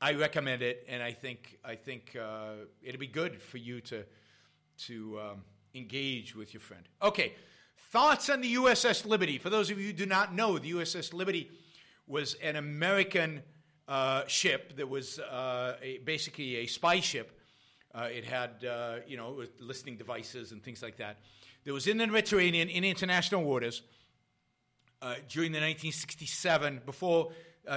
[0.00, 4.04] I recommend it, and I think I think uh, it'll be good for you to
[4.86, 5.42] to um,
[5.74, 6.84] engage with your friend.
[7.02, 7.34] Okay,
[7.90, 9.38] thoughts on the USS Liberty.
[9.38, 11.50] For those of you who do not know, the USS Liberty
[12.06, 13.42] was an American
[13.88, 17.40] uh, ship that was uh, a, basically a spy ship.
[17.94, 21.16] Uh, it had, uh, you know, listening devices and things like that.
[21.64, 23.82] That was in the Mediterranean in international waters
[25.00, 27.32] uh, during the 1967 before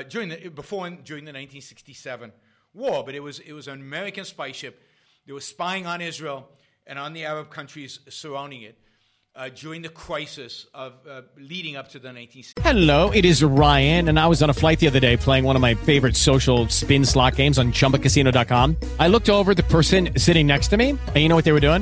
[0.09, 2.31] during the before and during the 1967
[2.73, 3.03] war.
[3.03, 4.81] But it was it was an American spy ship
[5.25, 6.49] that was spying on Israel
[6.85, 8.77] and on the Arab countries surrounding it.
[9.33, 12.51] Uh, during the crisis of uh, leading up to the 1960s.
[12.59, 15.55] Hello, it is Ryan, and I was on a flight the other day playing one
[15.55, 18.75] of my favorite social spin slot games on ChumbaCasino.com.
[18.99, 21.61] I looked over the person sitting next to me, and you know what they were
[21.61, 21.81] doing?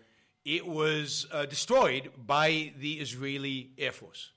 [0.45, 4.31] it was uh, destroyed by the Israeli Air Force.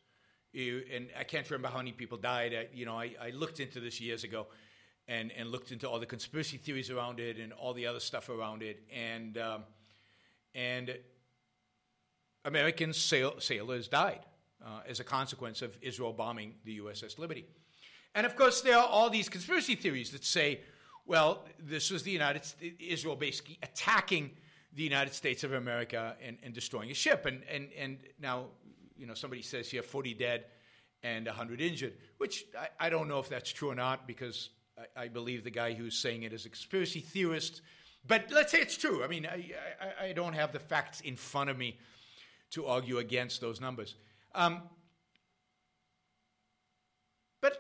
[0.53, 2.55] You- and I can't remember how many people died.
[2.55, 4.47] I, you know, I, I looked into this years ago
[5.09, 8.29] and, and looked into all the conspiracy theories around it and all the other stuff
[8.29, 8.83] around it.
[8.95, 9.65] And, um,
[10.55, 10.97] and
[12.45, 14.21] American sail, sailors died
[14.65, 17.47] uh, as a consequence of Israel bombing the USS Liberty.
[18.15, 20.61] And of course, there are all these conspiracy theories that say,
[21.07, 24.31] well, this was the United States, Israel basically attacking
[24.75, 27.27] the United States of America and, and destroying a ship.
[27.27, 28.47] And, and, and now,
[28.97, 30.45] you know, somebody says here 40 dead
[31.03, 34.51] and 100 injured, which I, I don't know if that's true or not because
[34.97, 37.63] I, I believe the guy who's saying it is a conspiracy theorist.
[38.07, 39.05] But let's say it's true.
[39.05, 41.79] I mean, I, I, I don't have the facts in front of me
[42.51, 43.95] to argue against those numbers.
[44.35, 44.63] Um,
[47.41, 47.57] but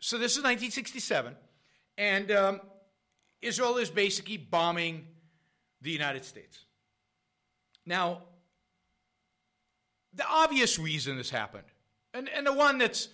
[0.00, 1.34] so this is 1967,
[1.98, 2.60] and um,
[3.40, 5.06] Israel is basically bombing
[5.82, 6.64] the United States.
[7.84, 8.22] Now,
[10.14, 11.64] the obvious reason this happened,
[12.14, 13.08] and, and the one that's,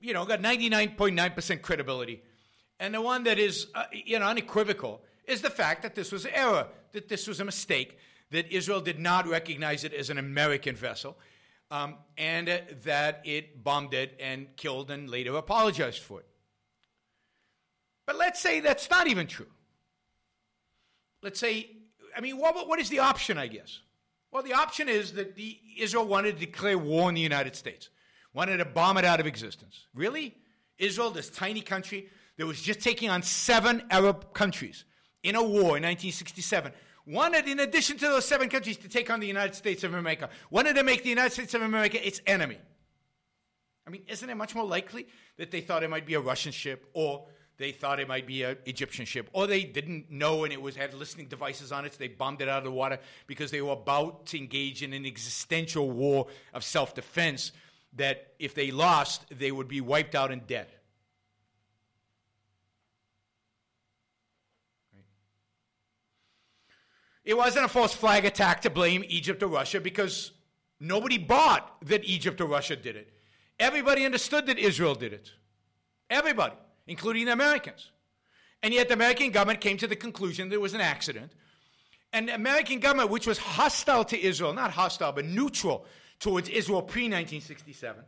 [0.00, 2.22] you know, got 99.9% credibility,
[2.80, 6.24] and the one that is, uh, you know, unequivocal, is the fact that this was
[6.24, 7.98] an error, that this was a mistake,
[8.30, 11.16] that Israel did not recognize it as an American vessel,
[11.70, 16.26] um, and uh, that it bombed it and killed and later apologized for it.
[18.06, 19.46] But let's say that's not even true.
[21.24, 21.70] Let's say,
[22.14, 23.80] I mean, what, what is the option, I guess?
[24.30, 27.88] Well, the option is that the, Israel wanted to declare war on the United States,
[28.34, 29.86] wanted to bomb it out of existence.
[29.94, 30.36] Really?
[30.76, 34.84] Israel, this tiny country that was just taking on seven Arab countries
[35.22, 36.72] in a war in 1967,
[37.06, 40.28] wanted, in addition to those seven countries, to take on the United States of America,
[40.50, 42.58] wanted to make the United States of America its enemy.
[43.86, 45.06] I mean, isn't it much more likely
[45.38, 48.42] that they thought it might be a Russian ship or they thought it might be
[48.42, 51.92] an Egyptian ship, or they didn't know and it was had listening devices on it,
[51.92, 54.92] so they bombed it out of the water because they were about to engage in
[54.92, 57.52] an existential war of self-defense
[57.96, 60.66] that if they lost, they would be wiped out and dead.
[67.24, 70.32] It wasn't a false flag attack to blame Egypt or Russia because
[70.78, 73.12] nobody bought that Egypt or Russia did it.
[73.58, 75.30] Everybody understood that Israel did it.
[76.10, 76.54] Everybody,
[76.86, 77.90] including the Americans.
[78.62, 81.32] And yet the American government came to the conclusion that it was an accident.
[82.12, 85.86] And the American government, which was hostile to Israel, not hostile, but neutral
[86.20, 88.04] towards Israel pre 1967,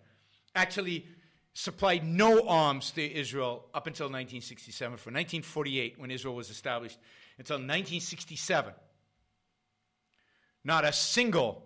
[0.55, 1.07] actually
[1.55, 4.99] supplied no arms to Israel up until 1967.
[4.99, 6.99] From 1948, when Israel was established,
[7.39, 8.73] until 1967,
[10.65, 11.63] not a single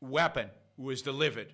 [0.00, 1.52] weapon was delivered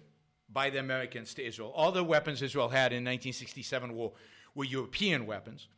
[0.49, 1.73] by the Americans to Israel.
[1.75, 4.11] All the weapons Israel had in 1967 were,
[4.55, 5.69] were European weapons.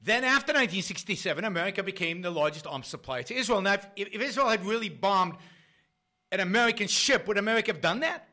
[0.00, 3.62] Then, after 1967, America became the largest arms supplier to Israel.
[3.62, 5.36] Now, if, if Israel had really bombed
[6.30, 8.28] an American ship, would America have done that?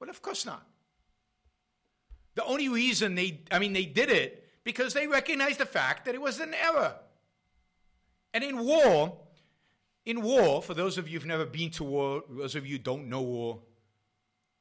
[0.00, 0.66] Well, of course not.
[2.34, 6.14] The only reason they, I mean, they did it because they recognized the fact that
[6.14, 6.96] it was an error.
[8.34, 9.18] And in war,
[10.04, 12.82] in war, for those of you who've never been to war, those of you who
[12.82, 13.60] don't know war,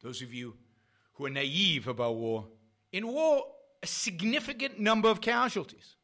[0.03, 0.55] those of you
[1.21, 2.47] who are naive about war,
[2.91, 3.45] in war,
[3.83, 5.95] a significant number of casualties.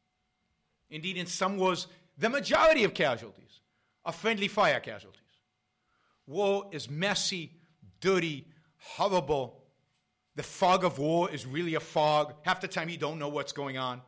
[0.91, 1.87] Indeed, in some wars,
[2.19, 3.61] the majority of casualties
[4.05, 5.21] are friendly fire casualties.
[6.27, 7.51] War is messy,
[7.99, 8.45] dirty,
[8.77, 9.63] horrible.
[10.35, 12.35] The fog of war is really a fog.
[12.43, 14.01] Half the time, you don't know what's going on.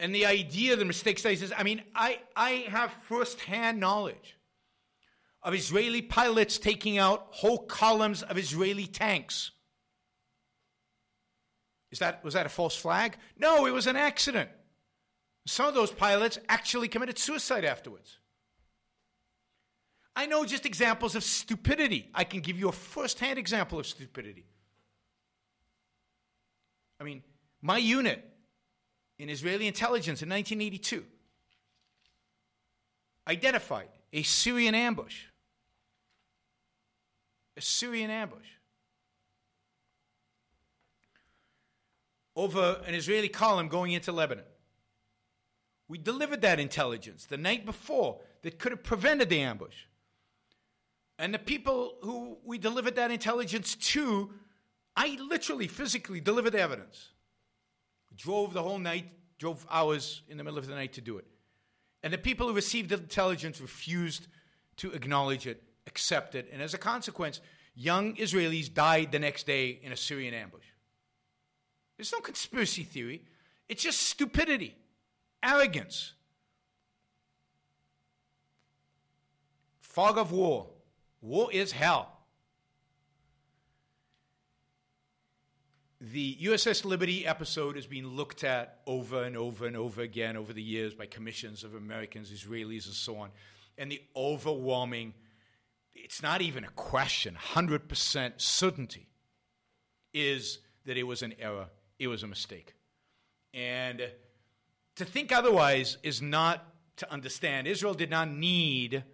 [0.00, 4.36] And the idea, the mistake studies is, I mean, I, I have firsthand knowledge
[5.42, 9.50] of Israeli pilots taking out whole columns of Israeli tanks.
[11.90, 13.16] Is that, was that a false flag?
[13.36, 14.48] No, it was an accident.
[15.46, 18.18] Some of those pilots actually committed suicide afterwards.
[20.14, 22.10] I know just examples of stupidity.
[22.14, 24.46] I can give you a firsthand example of stupidity.
[27.00, 27.22] I mean,
[27.60, 28.24] my unit
[29.18, 31.04] in Israeli intelligence in 1982
[33.26, 35.24] identified a Syrian ambush
[37.56, 38.46] a Syrian ambush
[42.34, 44.44] over an Israeli column going into Lebanon.
[45.88, 49.76] We delivered that intelligence the night before that could have prevented the ambush.
[51.18, 54.30] And the people who we delivered that intelligence to,
[54.96, 57.10] I literally, physically delivered evidence.
[58.16, 59.06] Drove the whole night,
[59.38, 61.26] drove hours in the middle of the night to do it.
[62.02, 64.26] And the people who received the intelligence refused
[64.76, 66.48] to acknowledge it, accept it.
[66.52, 67.40] And as a consequence,
[67.74, 70.64] young Israelis died the next day in a Syrian ambush.
[71.96, 73.22] There's no conspiracy theory,
[73.68, 74.76] it's just stupidity,
[75.42, 76.14] arrogance,
[79.80, 80.68] fog of war.
[81.20, 82.12] War is hell.
[86.00, 90.52] The USS Liberty episode has been looked at over and over and over again over
[90.52, 93.30] the years by commissions of Americans, Israelis, and so on.
[93.78, 95.14] And the overwhelming,
[95.94, 99.08] it's not even a question, 100% certainty
[100.12, 101.68] is that it was an error,
[101.98, 102.74] it was a mistake.
[103.54, 104.10] And
[104.96, 106.64] to think otherwise is not
[106.96, 107.66] to understand.
[107.66, 109.04] Israel did not need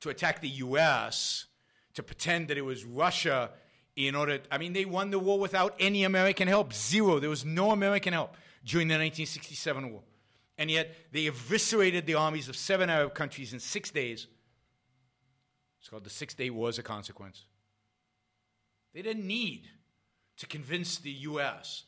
[0.00, 1.46] to attack the U.S.,
[1.94, 3.50] to pretend that it was Russia
[3.96, 4.38] in order.
[4.50, 6.72] I mean, they won the war without any American help.
[6.72, 7.18] Zero.
[7.18, 10.02] There was no American help during the 1967 war.
[10.56, 14.26] And yet, they eviscerated the armies of seven Arab countries in six days.
[15.80, 17.44] It's called the Six Day War as a consequence.
[18.92, 19.68] They didn't need
[20.38, 21.84] to convince the U.S.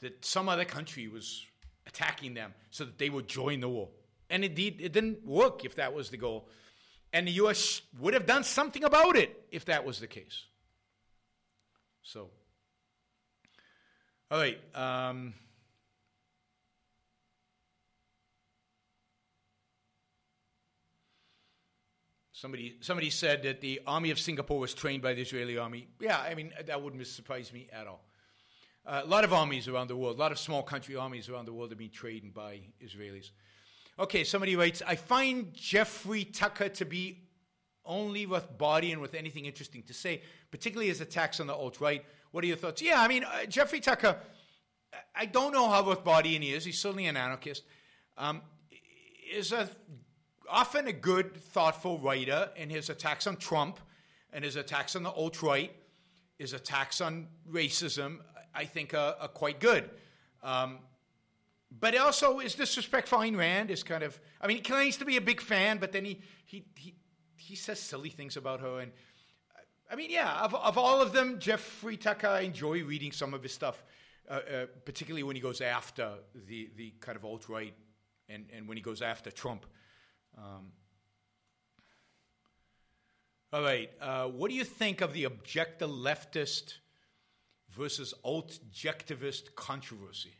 [0.00, 1.46] that some other country was
[1.86, 3.88] attacking them so that they would join the war.
[4.28, 6.48] And indeed, it didn't work if that was the goal.
[7.12, 7.82] And the U.S.
[7.98, 10.44] would have done something about it if that was the case.
[12.02, 12.30] So,
[14.30, 14.58] all right.
[14.74, 15.34] Um,
[22.40, 25.88] somebody, somebody said that the army of Singapore was trained by the Israeli army.
[26.00, 28.02] Yeah, I mean, that wouldn't surprise me at all.
[28.86, 31.44] Uh, a lot of armies around the world, a lot of small country armies around
[31.44, 33.30] the world have been trained by Israelis.
[33.98, 37.18] Okay, somebody writes, I find Jeffrey Tucker to be
[37.84, 41.78] only with body and with anything interesting to say, particularly his attacks on the alt
[41.80, 42.02] right.
[42.30, 42.80] What are your thoughts?
[42.80, 44.16] Yeah, I mean, uh, Jeffrey Tucker,
[45.14, 46.64] I don't know how with body he is.
[46.64, 47.64] He's certainly an anarchist.
[48.16, 48.40] Um,
[49.30, 49.68] is a,
[50.50, 53.78] often a good, thoughtful writer, in his attacks on Trump
[54.32, 55.72] and his attacks on the alt right,
[56.38, 58.18] his attacks on racism,
[58.54, 59.88] I think are, are quite good.
[60.42, 60.78] Um,
[61.70, 65.04] but also his disrespect for Ayn Rand is kind of, I mean, he claims to
[65.04, 66.94] be a big fan, but then he, he, he,
[67.36, 68.80] he says silly things about her.
[68.80, 68.92] And
[69.90, 73.42] I mean, yeah, of, of all of them, Jeffrey Tucker, I enjoy reading some of
[73.42, 73.84] his stuff,
[74.28, 77.74] uh, uh, particularly when he goes after the, the kind of alt right
[78.28, 79.66] and, and when he goes after Trump.
[80.36, 80.72] Um,
[83.52, 86.74] all right, uh, what do you think of the objective leftist
[87.70, 90.34] versus alt-objectivist controversy?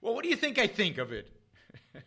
[0.00, 1.30] Well, what do you think I think of it?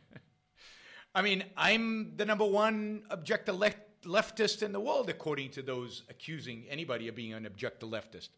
[1.15, 6.01] I mean, I'm the number one objective left, leftist in the world, according to those
[6.09, 8.29] accusing anybody of being an objective leftist.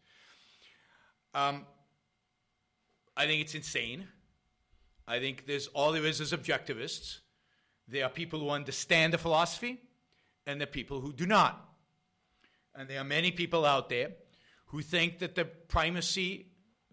[1.32, 1.64] Um,
[3.16, 4.08] I think it's insane.
[5.08, 7.20] I think there's all there is is objectivists.
[7.88, 9.80] There are people who understand the philosophy,
[10.46, 11.62] and there are people who do not.
[12.74, 14.10] And there are many people out there
[14.66, 16.46] who think that the primacy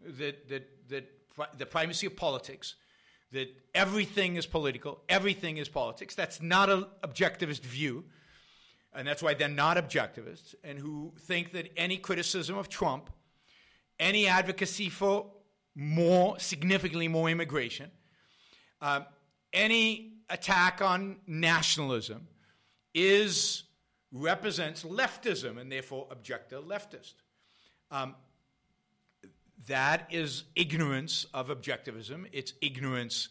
[0.05, 1.09] that that that
[1.57, 2.75] the primacy of politics,
[3.31, 6.15] that everything is political, everything is politics.
[6.15, 8.05] That's not an objectivist view,
[8.93, 13.09] and that's why they're not objectivists, and who think that any criticism of Trump,
[13.99, 15.31] any advocacy for
[15.75, 17.89] more, significantly more immigration,
[18.81, 19.01] uh,
[19.51, 22.27] any attack on nationalism
[22.93, 23.63] is
[24.11, 27.13] represents leftism and therefore objective leftist.
[27.91, 28.15] Um,
[29.67, 32.25] that is ignorance of objectivism.
[32.31, 33.29] It's ignorance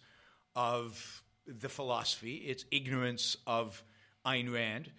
[0.56, 2.36] of the philosophy.
[2.36, 3.82] It's ignorance of
[4.24, 4.90] Ayn Rand.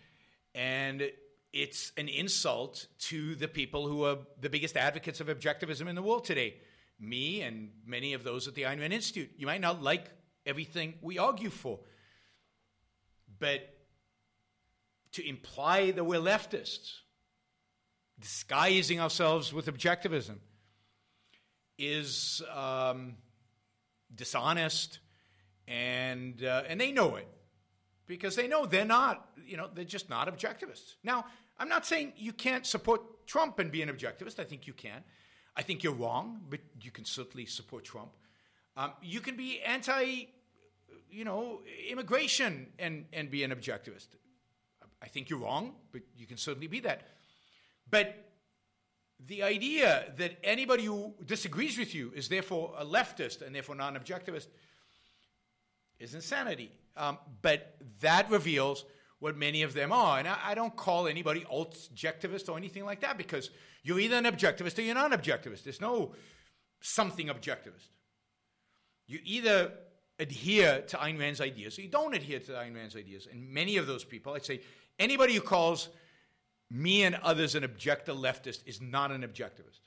[0.53, 1.09] And
[1.53, 6.03] it's an insult to the people who are the biggest advocates of objectivism in the
[6.03, 6.55] world today.
[6.99, 9.31] Me and many of those at the Ayn Rand Institute.
[9.37, 10.09] You might not like
[10.45, 11.79] everything we argue for,
[13.39, 13.61] but
[15.13, 16.93] to imply that we're leftists,
[18.19, 20.37] disguising ourselves with objectivism,
[21.77, 23.15] is um,
[24.13, 24.99] dishonest,
[25.67, 27.27] and uh, and they know it
[28.05, 30.95] because they know they're not, you know, they're just not objectivists.
[31.03, 31.25] Now,
[31.57, 34.39] I'm not saying you can't support Trump and be an objectivist.
[34.39, 35.03] I think you can.
[35.55, 38.11] I think you're wrong, but you can certainly support Trump.
[38.75, 40.25] Um, you can be anti,
[41.13, 44.07] you know, immigration and and be an objectivist.
[45.01, 47.01] I think you're wrong, but you can certainly be that.
[47.89, 48.33] But
[49.25, 53.95] the idea that anybody who disagrees with you is therefore a leftist and therefore non
[53.95, 54.47] objectivist
[55.99, 56.71] is insanity.
[56.95, 58.85] Um, but that reveals
[59.19, 60.19] what many of them are.
[60.19, 63.49] And I, I don't call anybody objectivist or anything like that because
[63.83, 65.63] you're either an objectivist or you're non objectivist.
[65.63, 66.13] There's no
[66.81, 67.89] something objectivist.
[69.07, 69.71] You either
[70.19, 73.27] adhere to Ayn Rand's ideas you don't adhere to Ayn Rand's ideas.
[73.31, 74.61] And many of those people, I'd say
[74.99, 75.89] anybody who calls
[76.69, 79.79] me and others an objective leftist is not an objectivist.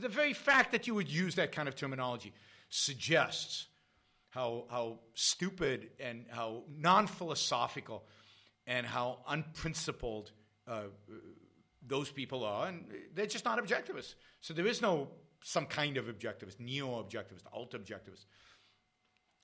[0.00, 2.32] The very fact that you would use that kind of terminology
[2.70, 3.66] suggests
[4.30, 8.04] how, how stupid and how non philosophical
[8.66, 10.30] and how unprincipled
[10.66, 10.84] uh,
[11.86, 12.68] those people are.
[12.68, 12.84] And
[13.14, 14.14] they're just not objectivists.
[14.40, 15.08] So there is no
[15.42, 18.26] some kind of objectivist, neo objectivist, alt objectivist.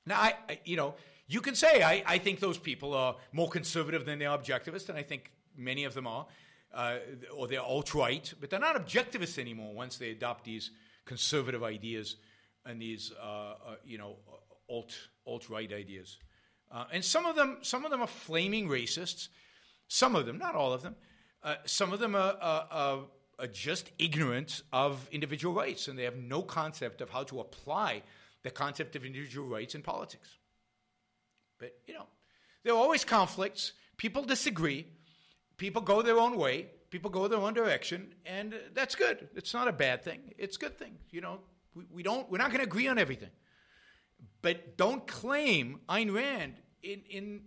[0.04, 0.94] Now, I, I, you know,
[1.26, 4.98] you can say I, I think those people are more conservative than are objectivist, and
[4.98, 6.26] I think many of them are,
[6.72, 6.98] uh,
[7.34, 10.70] or they're alt right, but they're not objectivists anymore once they adopt these
[11.04, 12.16] conservative ideas
[12.64, 14.16] and these, uh, uh, you know,
[14.68, 14.92] alt
[15.26, 16.18] alt right ideas.
[16.70, 19.28] Uh, and some of them, some of them are flaming racists.
[19.88, 20.96] Some of them, not all of them.
[21.42, 23.04] Uh, some of them are, are,
[23.38, 28.02] are just ignorant of individual rights, and they have no concept of how to apply
[28.42, 30.38] the concept of individual rights in politics.
[31.58, 32.06] But you know,
[32.64, 33.72] there are always conflicts.
[33.96, 34.86] People disagree.
[35.56, 36.66] People go their own way.
[36.90, 39.28] People go their own direction, and that's good.
[39.34, 40.34] It's not a bad thing.
[40.38, 40.96] It's a good thing.
[41.10, 41.40] You know,
[41.74, 42.30] we, we don't.
[42.30, 43.30] We're not going to agree on everything.
[44.40, 47.40] But don't claim Ayn Rand in, in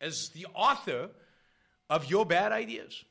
[0.00, 1.10] as the author
[1.88, 3.04] of your bad ideas.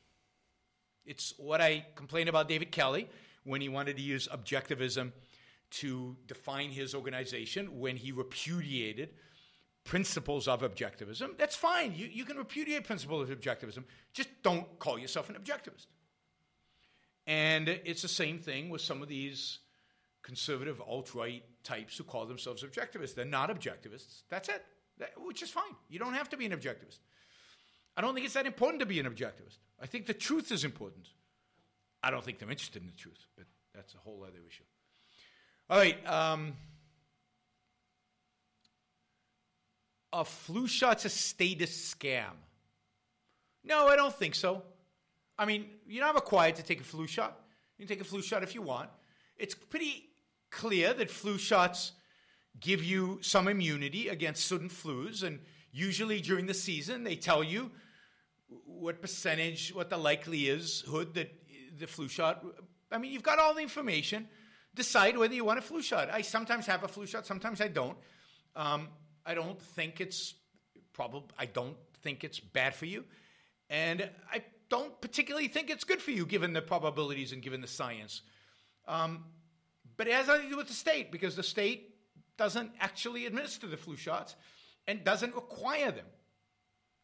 [1.06, 3.08] It's what I complained about David Kelley
[3.44, 5.12] when he wanted to use objectivism
[5.70, 9.10] to define his organization, when he repudiated
[9.84, 11.36] principles of objectivism.
[11.36, 11.94] That's fine.
[11.94, 13.84] You, you can repudiate principles of objectivism.
[14.12, 15.86] Just don't call yourself an objectivist.
[17.26, 19.58] And it's the same thing with some of these
[20.22, 23.14] conservative alt right types who call themselves objectivists.
[23.14, 24.22] They're not objectivists.
[24.30, 24.64] That's it,
[24.98, 25.74] that, which is fine.
[25.88, 26.98] You don't have to be an objectivist.
[27.96, 29.58] I don't think it's that important to be an objectivist.
[29.80, 31.08] I think the truth is important.
[32.02, 34.64] I don't think they're interested in the truth, but that's a whole other issue.
[35.70, 36.06] All right.
[36.06, 36.54] Um,
[40.12, 42.36] a flu shot's a status scam.
[43.64, 44.62] No, I don't think so.
[45.38, 47.40] I mean, you're not required to take a flu shot.
[47.78, 48.90] You can take a flu shot if you want.
[49.36, 50.10] It's pretty
[50.50, 51.92] clear that flu shots
[52.60, 55.40] give you some immunity against certain flus, and
[55.72, 57.72] usually during the season they tell you
[58.48, 61.32] what percentage, what the likely is hood that
[61.78, 62.44] the flu shot.
[62.90, 64.28] I mean, you've got all the information.
[64.74, 66.10] Decide whether you want a flu shot.
[66.12, 67.96] I sometimes have a flu shot, sometimes I don't.
[68.56, 68.88] Um,
[69.24, 70.34] I don't think it's
[70.92, 71.28] probably.
[71.38, 73.04] I don't think it's bad for you,
[73.70, 77.68] and I don't particularly think it's good for you, given the probabilities and given the
[77.68, 78.22] science.
[78.86, 79.24] Um,
[79.96, 81.94] but it has nothing to do with the state because the state
[82.36, 84.34] doesn't actually administer the flu shots
[84.86, 86.06] and doesn't require them.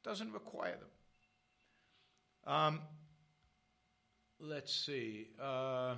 [0.03, 0.89] Doesn't require them.
[2.47, 2.81] Um,
[4.39, 5.29] let's see.
[5.41, 5.97] Uh,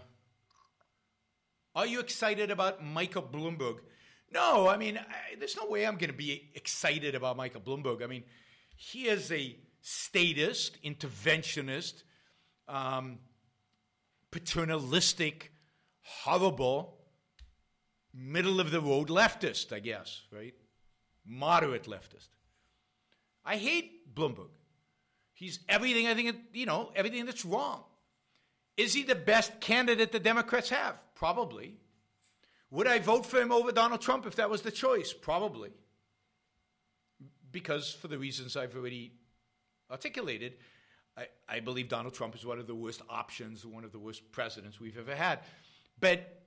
[1.75, 3.79] are you excited about Michael Bloomberg?
[4.33, 8.03] No, I mean, I, there's no way I'm going to be excited about Michael Bloomberg.
[8.03, 8.25] I mean,
[8.77, 12.03] he is a statist, interventionist,
[12.69, 13.19] um,
[14.31, 15.53] paternalistic
[16.03, 16.99] horrible,
[18.13, 20.55] middle of the road leftist, I guess, right?
[21.27, 22.29] Moderate leftist.
[23.45, 24.51] I hate Bloomberg.
[25.35, 27.85] He's everything I think, you know, everything that's wrong.
[28.77, 30.99] Is he the best candidate the Democrats have?
[31.15, 31.77] Probably.
[32.71, 35.13] Would I vote for him over Donald Trump if that was the choice?
[35.13, 35.71] Probably.
[37.51, 39.13] Because for the reasons I've already
[39.91, 40.55] articulated,
[41.17, 44.33] I, I believe Donald Trump is one of the worst options, one of the worst
[44.33, 45.41] presidents we've ever had.
[46.01, 46.43] But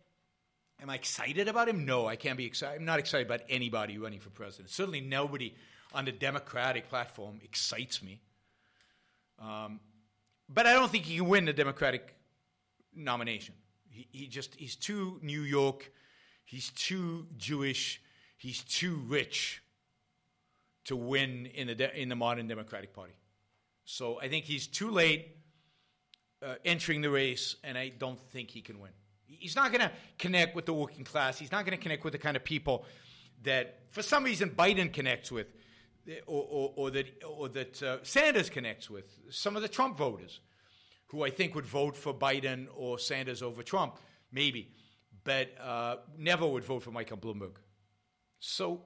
[0.82, 1.86] am I excited about him?
[1.86, 2.80] No, I can't be excited.
[2.80, 4.72] I'm not excited about anybody running for president.
[4.72, 5.54] Certainly nobody
[5.94, 8.20] on the Democratic platform excites me.
[9.40, 9.80] Um,
[10.48, 12.16] but I don't think he can win the Democratic
[12.96, 13.56] nomination.
[13.90, 15.92] He, he just he's too New York,
[16.46, 18.02] he's too Jewish,
[18.38, 19.62] he's too rich
[20.86, 23.14] to win in the in the modern Democratic Party.
[23.86, 25.38] So I think he's too late
[26.42, 28.92] uh, entering the race, and I don't think he can win.
[29.28, 31.38] He's not going to connect with the working class.
[31.38, 32.86] He's not going to connect with the kind of people
[33.44, 35.48] that, for some reason, Biden connects with,
[36.28, 39.06] or, or, or that, or that uh, Sanders connects with.
[39.30, 40.40] Some of the Trump voters,
[41.08, 43.98] who I think would vote for Biden or Sanders over Trump,
[44.32, 44.72] maybe,
[45.24, 47.56] but uh, never would vote for Michael Bloomberg.
[48.40, 48.82] So,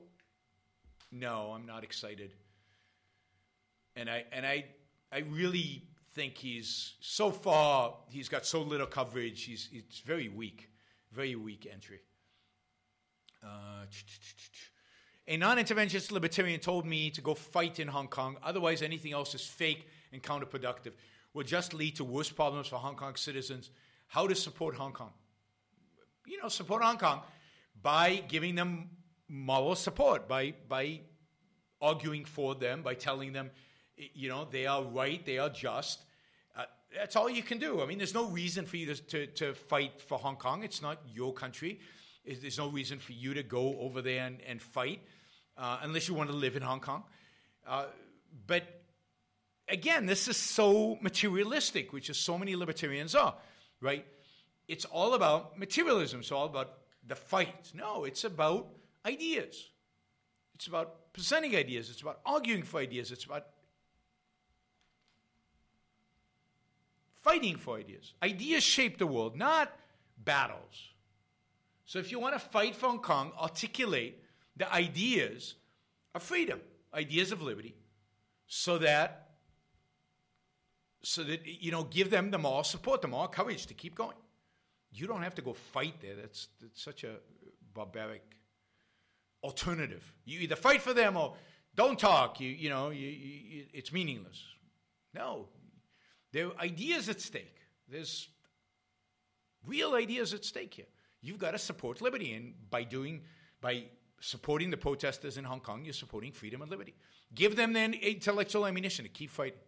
[1.11, 2.33] no, I'm not excited
[3.99, 4.65] and I and I
[5.11, 9.43] I really think he's so far he's got so little coverage.
[9.43, 10.69] He's it's very weak,
[11.11, 11.99] very weak entry.
[13.43, 13.85] Uh,
[15.29, 18.37] a non-interventionist libertarian told me to go fight in Hong Kong.
[18.41, 20.93] Otherwise, anything else is fake and counterproductive.
[21.35, 23.69] Will just lead to worse problems for Hong Kong citizens.
[24.07, 25.11] How to support Hong Kong?
[26.25, 27.21] You know, support Hong Kong
[27.79, 28.89] by giving them
[29.27, 31.01] moral support, by by
[31.79, 33.51] arguing for them, by telling them,
[33.95, 36.05] you know, they are right, they are just.
[36.57, 36.63] Uh,
[36.97, 37.83] that's all you can do.
[37.83, 40.63] I mean, there's no reason for you to, to, to fight for Hong Kong.
[40.63, 41.79] It's not your country.
[42.25, 45.01] There's no reason for you to go over there and, and fight
[45.59, 47.03] uh, unless you want to live in Hong Kong.
[47.67, 47.85] Uh,
[48.47, 48.81] but
[49.67, 53.35] again, this is so materialistic, which is so many libertarians are,
[53.81, 54.05] right?
[54.67, 56.21] It's all about materialism.
[56.21, 57.71] It's all about the fight.
[57.73, 58.67] No, it's about
[59.05, 59.69] ideas.
[60.55, 61.89] It's about presenting ideas.
[61.89, 63.11] It's about arguing for ideas.
[63.11, 63.47] It's about
[67.21, 68.13] fighting for ideas.
[68.21, 69.71] Ideas shape the world, not
[70.17, 70.93] battles.
[71.85, 74.23] So if you want to fight for Hong Kong, articulate
[74.59, 75.55] the ideas
[76.13, 76.59] of freedom,
[76.93, 77.73] ideas of liberty,
[78.45, 79.29] so that
[81.01, 84.17] so that you know give them the more support, the more courage to keep going.
[84.91, 86.15] You don't have to go fight there.
[86.15, 87.15] That's, that's such a
[87.73, 88.23] barbaric
[89.43, 90.11] alternative.
[90.25, 91.35] You either fight for them or
[91.75, 92.39] don't talk.
[92.39, 94.43] You you know you, you, it's meaningless.
[95.13, 95.47] No,
[96.33, 97.55] there are ideas at stake.
[97.87, 98.27] There's
[99.65, 100.85] real ideas at stake here.
[101.21, 103.21] You've got to support liberty, and by doing
[103.61, 103.85] by
[104.19, 106.93] supporting the protesters in Hong Kong, you're supporting freedom and liberty.
[107.33, 109.59] Give them then intellectual ammunition to keep fighting.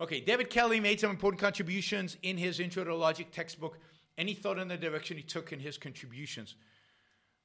[0.00, 3.78] Okay, David Kelley made some important contributions in his Intro to Logic textbook.
[4.18, 6.56] Any thought on the direction he took in his contributions?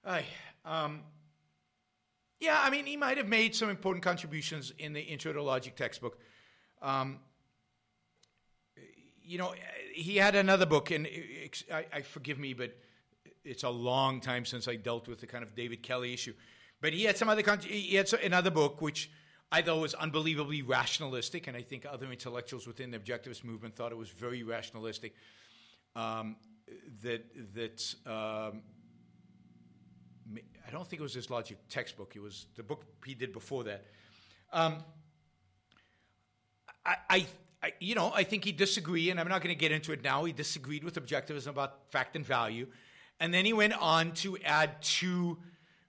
[0.04, 0.26] I,
[0.66, 1.02] um,
[2.40, 5.76] yeah, I mean, he might have made some important contributions in the Intro to Logic
[5.76, 6.20] textbook.
[6.82, 7.20] Um,
[9.24, 9.54] you know,
[9.94, 11.08] he had another book, and
[11.72, 12.76] I, I forgive me, but
[13.48, 16.34] it's a long time since I dealt with the kind of David Kelley issue.
[16.82, 19.10] But he had some other he had another book which
[19.52, 23.92] I thought was unbelievably rationalistic, and I think other intellectuals within the objectivist movement thought
[23.92, 25.16] it was very rationalistic.
[25.96, 26.36] Um,
[27.02, 27.24] that
[27.56, 28.62] that um,
[30.68, 32.16] I don't think it was his logic textbook.
[32.16, 33.86] It was the book he did before that.
[34.52, 34.84] Um,
[36.86, 37.26] I, I,
[37.64, 40.04] I, you know, I think he disagreed, and I'm not going to get into it
[40.04, 40.26] now.
[40.26, 42.68] He disagreed with objectivism about fact and value.
[43.20, 45.38] And then he went on to add two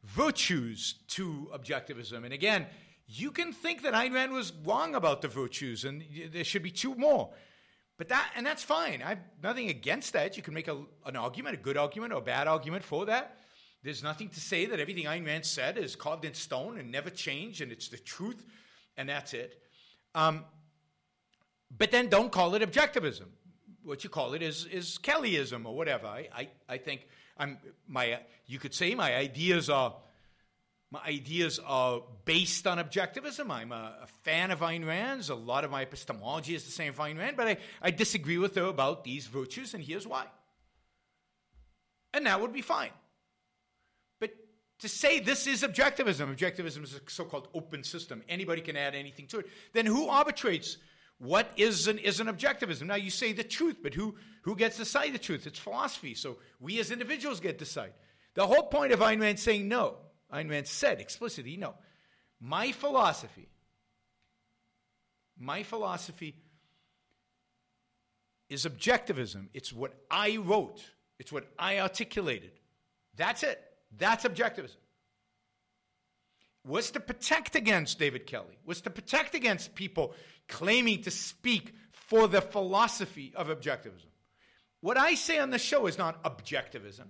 [0.04, 2.24] virtues to objectivism.
[2.24, 2.66] And again,
[3.06, 6.02] you can think that Ayn Rand was wrong about the virtues, and
[6.32, 7.30] there should be two more.
[7.96, 9.02] But that, and that's fine.
[9.02, 10.36] I have nothing against that.
[10.36, 13.38] You can make a, an argument, a good argument or a bad argument for that.
[13.82, 17.10] There's nothing to say that everything Ayn Rand said is carved in stone and never
[17.10, 18.44] changed, and it's the truth,
[18.96, 19.60] and that's it.
[20.14, 20.44] Um,
[21.76, 23.26] but then don't call it objectivism.
[23.84, 26.06] What you call it is, is Kelleyism or whatever.
[26.06, 27.06] I, I, I think
[27.38, 29.94] I'm my you could say my ideas are
[30.90, 33.50] my ideas are based on objectivism.
[33.50, 35.28] I'm a, a, fan of Ayn Rand's.
[35.28, 38.38] A lot of my epistemology is the same for Ayn Rand, but I, I disagree
[38.38, 40.24] with her about these virtues, and here's why.
[42.14, 42.90] And that would be fine.
[44.18, 44.30] But
[44.78, 48.94] to say this is objectivism, objectivism is a so called open system, anybody can add
[48.94, 50.78] anything to it, then who arbitrates
[51.18, 52.82] what is an, is an objectivism?
[52.82, 55.46] Now you say the truth, but who, who gets to decide the truth?
[55.46, 56.14] It's philosophy.
[56.14, 57.92] So we as individuals get to decide.
[58.34, 59.96] The whole point of Ayn Rand saying no,
[60.32, 61.74] Ayn Rand said explicitly no.
[62.40, 63.48] My philosophy,
[65.36, 66.36] my philosophy
[68.48, 69.48] is objectivism.
[69.54, 70.80] It's what I wrote,
[71.18, 72.52] it's what I articulated.
[73.16, 73.60] That's it.
[73.96, 74.76] That's objectivism
[76.64, 80.14] was to protect against David Kelley, was to protect against people
[80.48, 84.06] claiming to speak for the philosophy of objectivism.
[84.80, 87.08] What I say on the show is not objectivism.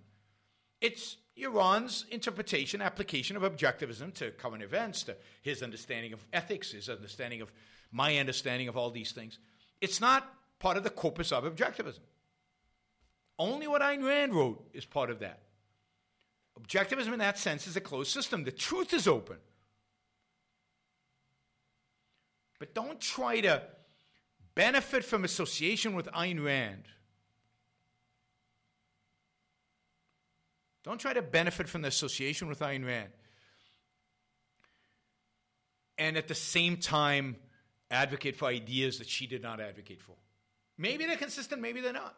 [0.80, 6.88] It's Yaron's interpretation, application of objectivism to current events, to his understanding of ethics, his
[6.88, 7.52] understanding of
[7.92, 9.38] my understanding of all these things.
[9.80, 12.00] It's not part of the corpus of objectivism.
[13.38, 15.42] Only what Ayn Rand wrote is part of that.
[16.60, 18.44] Objectivism, in that sense, is a closed system.
[18.44, 19.36] The truth is open.
[22.58, 23.62] But don't try to
[24.54, 26.84] benefit from association with Ayn Rand.
[30.82, 33.10] Don't try to benefit from the association with Ayn Rand.
[35.98, 37.36] And at the same time,
[37.90, 40.14] advocate for ideas that she did not advocate for.
[40.76, 42.16] Maybe they're consistent, maybe they're not.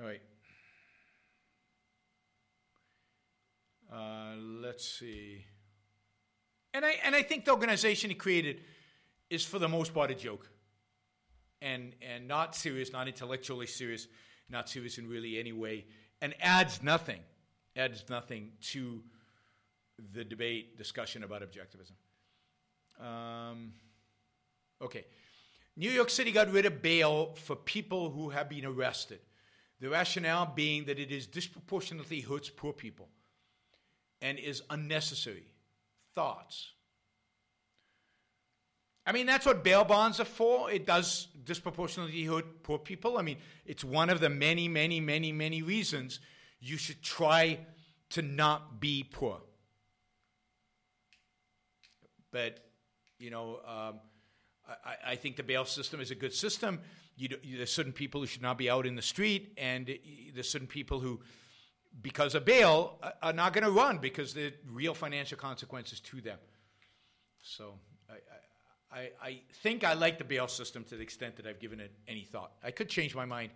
[0.00, 0.20] All right.
[3.92, 5.44] Uh, let's see.
[6.72, 8.62] And I and I think the organization he created
[9.30, 10.50] is for the most part a joke.
[11.62, 14.08] And and not serious, not intellectually serious,
[14.48, 15.86] not serious in really any way,
[16.20, 17.20] and adds nothing,
[17.76, 19.00] adds nothing to
[20.12, 21.94] the debate, discussion about objectivism.
[23.04, 23.74] Um,
[24.82, 25.04] okay.
[25.76, 29.20] New York City got rid of bail for people who have been arrested.
[29.84, 33.10] The rationale being that it is disproportionately hurts poor people
[34.22, 35.44] and is unnecessary.
[36.14, 36.72] Thoughts?
[39.04, 40.70] I mean, that's what bail bonds are for.
[40.70, 43.18] It does disproportionately hurt poor people.
[43.18, 46.18] I mean, it's one of the many, many, many, many reasons
[46.60, 47.58] you should try
[48.08, 49.42] to not be poor.
[52.32, 52.58] But,
[53.18, 54.00] you know, um,
[54.66, 56.80] I, I, think the bail system is a good system.
[57.16, 59.86] You, there's certain people who should not be out in the street, and
[60.34, 61.20] there's certain people who,
[62.02, 66.38] because of bail, are not going to run because are real financial consequences to them.
[67.42, 67.74] So
[68.10, 71.78] I, I, I, think I like the bail system to the extent that I've given
[71.78, 72.52] it any thought.
[72.64, 73.50] I could change my mind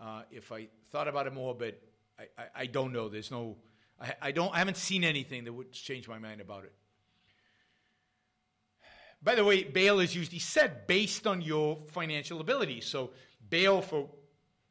[0.00, 1.80] uh, if I thought about it more, but
[2.18, 3.08] I, I, I don't know.
[3.08, 3.56] There's no,
[4.00, 6.72] I, I don't, I haven't seen anything that would change my mind about it.
[9.22, 12.80] By the way, bail is usually set based on your financial ability.
[12.80, 13.10] So
[13.50, 14.08] bail for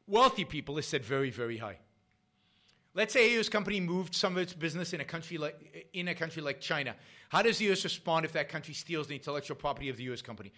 [0.06, 1.78] wealthy people is set very, very high.
[2.94, 3.48] Let's say a U.S.
[3.48, 6.96] company moved some of its business in a country like in a country like China.
[7.28, 7.84] How does the U.S.
[7.84, 10.22] respond if that country steals the intellectual property of the U.S.
[10.22, 10.52] company?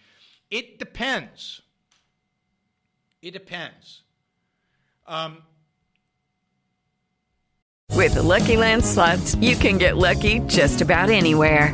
[0.49, 1.61] It depends.
[3.21, 4.01] It depends.
[5.05, 5.43] Um,
[7.91, 11.73] With the LuckyLand Slots, you can get lucky just about anywhere.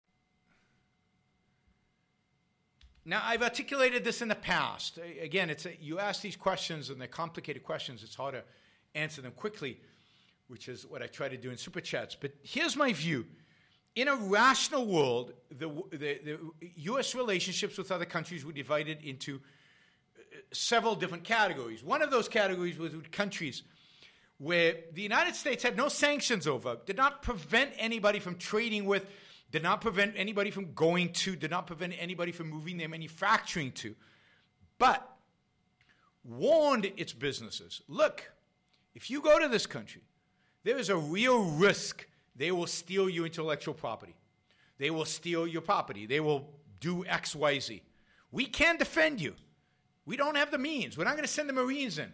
[3.11, 4.97] Now, I've articulated this in the past.
[5.21, 8.03] Again, it's a, you ask these questions and they're complicated questions.
[8.03, 8.43] It's hard to
[8.95, 9.81] answer them quickly,
[10.47, 12.15] which is what I try to do in super chats.
[12.15, 13.25] But here's my view.
[13.97, 16.39] In a rational world, the, the, the
[16.77, 17.13] U.S.
[17.13, 19.41] relationships with other countries were divided into
[20.17, 21.83] uh, several different categories.
[21.83, 23.63] One of those categories was with countries
[24.37, 29.05] where the United States had no sanctions over, did not prevent anybody from trading with,
[29.51, 33.71] did not prevent anybody from going to, did not prevent anybody from moving their manufacturing
[33.73, 33.95] to,
[34.77, 35.07] but
[36.23, 38.31] warned its businesses look,
[38.93, 40.01] if you go to this country,
[40.63, 44.15] there is a real risk they will steal your intellectual property.
[44.77, 46.05] They will steal your property.
[46.05, 46.49] They will
[46.79, 47.81] do X, Y, Z.
[48.31, 49.35] We can't defend you.
[50.05, 50.97] We don't have the means.
[50.97, 52.11] We're not going to send the Marines in.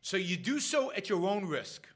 [0.00, 1.86] So you do so at your own risk.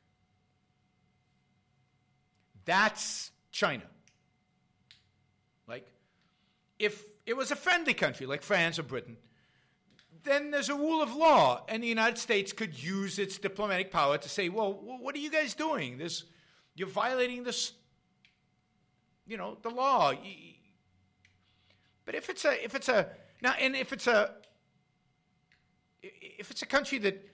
[2.64, 3.84] That's China.
[6.82, 9.16] If it was a friendly country like France or Britain,
[10.24, 14.18] then there's a rule of law, and the United States could use its diplomatic power
[14.18, 15.96] to say, well, what are you guys doing?
[15.96, 16.24] This,
[16.74, 17.72] you're violating this,
[19.28, 20.12] you know, the law.
[22.04, 23.10] But if it's a, if it's a,
[23.40, 24.32] now, and if it's a,
[26.02, 27.24] if it's a country that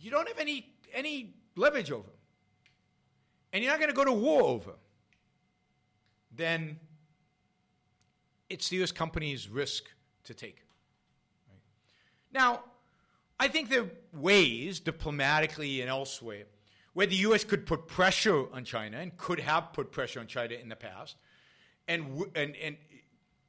[0.00, 2.08] you don't have any, any leverage over,
[3.52, 4.72] and you're not going to go to war over,
[6.34, 6.78] then
[8.48, 8.92] it's the U.S.
[8.92, 9.84] company's risk
[10.24, 10.62] to take.
[11.48, 11.60] Right?
[12.32, 12.64] Now,
[13.38, 16.44] I think there are ways, diplomatically and elsewhere,
[16.94, 17.44] where the U.S.
[17.44, 21.16] could put pressure on China and could have put pressure on China in the past,
[21.88, 22.76] and, and, and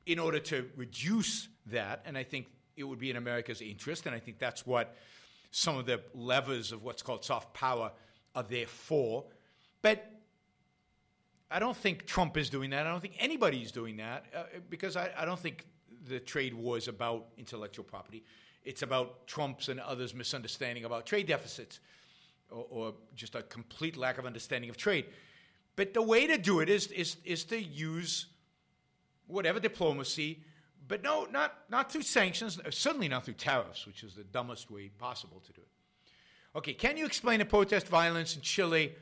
[0.05, 4.15] in order to reduce that, and I think it would be in America's interest, and
[4.15, 4.95] I think that's what
[5.51, 7.91] some of the levers of what's called soft power
[8.35, 9.25] are there for.
[9.81, 10.05] But
[11.49, 12.85] I don't think Trump is doing that.
[12.85, 15.65] I don't think anybody is doing that uh, because I, I, don't think
[16.07, 18.23] the trade war is about intellectual property.
[18.65, 21.79] It's about Trump's and others' misunderstanding about trade deficits
[22.51, 25.05] or, or just a complete lack of understanding of trade.
[25.77, 28.25] But the way to do it is, is, is to use
[29.27, 30.43] whatever diplomacy,
[30.87, 34.69] but no, not, not through sanctions, uh, certainly not through tariffs, which is the dumbest
[34.69, 36.57] way possible to do it.
[36.57, 38.95] Okay, can you explain the protest violence in Chile?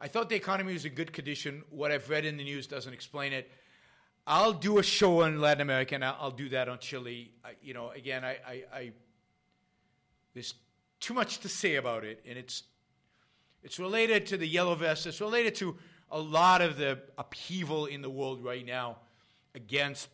[0.00, 1.62] I thought the economy was in good condition.
[1.70, 3.50] What I've read in the news doesn't explain it.
[4.26, 7.30] I'll do a show on Latin America, and I'll, do that on Chile.
[7.44, 8.92] I, you know, again, I, I, I,
[10.34, 10.54] there's
[11.00, 12.64] too much to say about it, and it's
[13.62, 15.06] it's related to the yellow vest.
[15.06, 15.76] It's related to
[16.10, 18.98] a lot of the upheaval in the world right now
[19.54, 20.08] against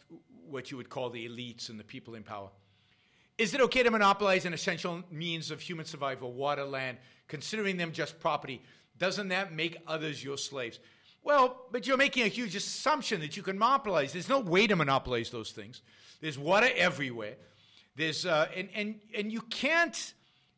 [0.48, 2.48] what you would call the elites and the people in power.
[3.38, 6.98] Is it okay to monopolize an essential means of human survival, water, land,
[7.28, 8.62] considering them just property?
[8.98, 10.78] Doesn't that make others your slaves?
[11.24, 14.12] Well, but you're making a huge assumption that you can monopolize.
[14.12, 15.82] There's no way to monopolize those things.
[16.20, 17.36] There's water everywhere.
[17.96, 20.14] There's uh, and, and and you can't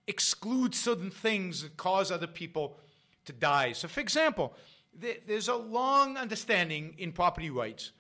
[0.07, 2.79] exclude certain things that cause other people
[3.25, 3.73] to die.
[3.73, 4.55] So, for example,
[5.27, 7.91] there's a long understanding in property rights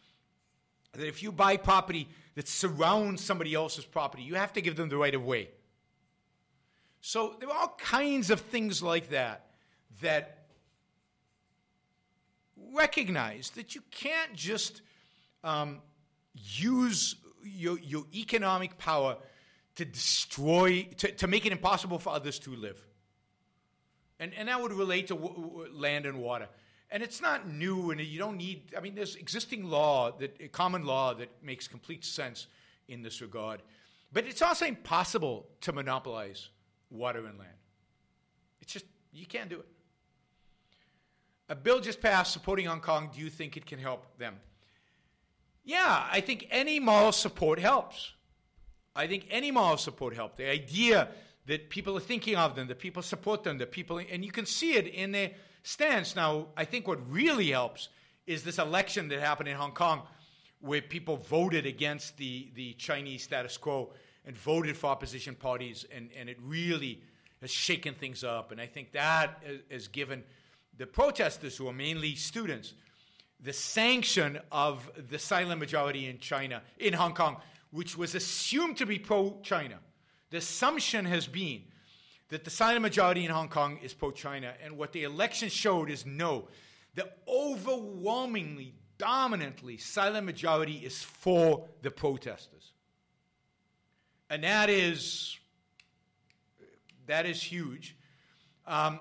[0.92, 4.88] that if you buy property that surrounds somebody else's property, you have to give them
[4.88, 5.48] the right of way.
[7.00, 9.46] So there are all kinds of things like that
[10.00, 10.46] that
[12.72, 14.82] recognize that you can't just
[15.42, 15.80] um,
[16.34, 19.16] use your, your economic power
[19.76, 22.80] to destroy, to, to make it impossible for others to live.
[24.20, 26.48] And, and that would relate to w- w- land and water.
[26.90, 30.86] And it's not new, and you don't need, I mean, there's existing law, that common
[30.86, 32.46] law that makes complete sense
[32.86, 33.62] in this regard.
[34.12, 36.50] But it's also impossible to monopolize
[36.90, 37.50] water and land.
[38.60, 39.66] It's just, you can't do it.
[41.48, 43.10] A bill just passed supporting Hong Kong.
[43.14, 44.36] Do you think it can help them?
[45.64, 48.12] Yeah, I think any moral support helps.
[48.96, 50.36] I think any moral support helps.
[50.36, 51.08] The idea
[51.46, 54.46] that people are thinking of them, that people support them, that people, and you can
[54.46, 56.16] see it in their stance.
[56.16, 57.88] Now, I think what really helps
[58.26, 60.02] is this election that happened in Hong Kong
[60.60, 63.92] where people voted against the, the Chinese status quo
[64.24, 67.02] and voted for opposition parties, and, and it really
[67.42, 68.50] has shaken things up.
[68.50, 70.22] And I think that has given
[70.78, 72.74] the protesters, who are mainly students,
[73.40, 77.36] the sanction of the silent majority in China, in Hong Kong,
[77.70, 79.78] which was assumed to be pro China.
[80.30, 81.62] The assumption has been
[82.28, 85.90] that the silent majority in Hong Kong is pro China, and what the election showed
[85.90, 86.48] is no.
[86.94, 92.72] The overwhelmingly, dominantly silent majority is for the protesters.
[94.30, 95.38] And that is
[97.06, 97.96] that is huge.
[98.66, 99.00] Um,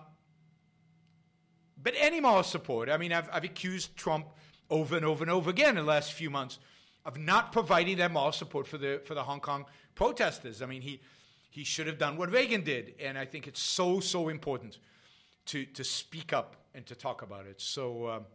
[1.84, 4.28] but any moral support, I mean, I've, I've accused Trump
[4.70, 6.58] over and over and over again in the last few months
[7.06, 10.62] of not providing that moral support for the for the Hong Kong protesters.
[10.62, 11.02] I mean, he
[11.50, 14.80] he should have done what Reagan did, and I think it's so so important
[15.48, 17.60] to to speak up and to talk about it.
[17.60, 18.26] So um,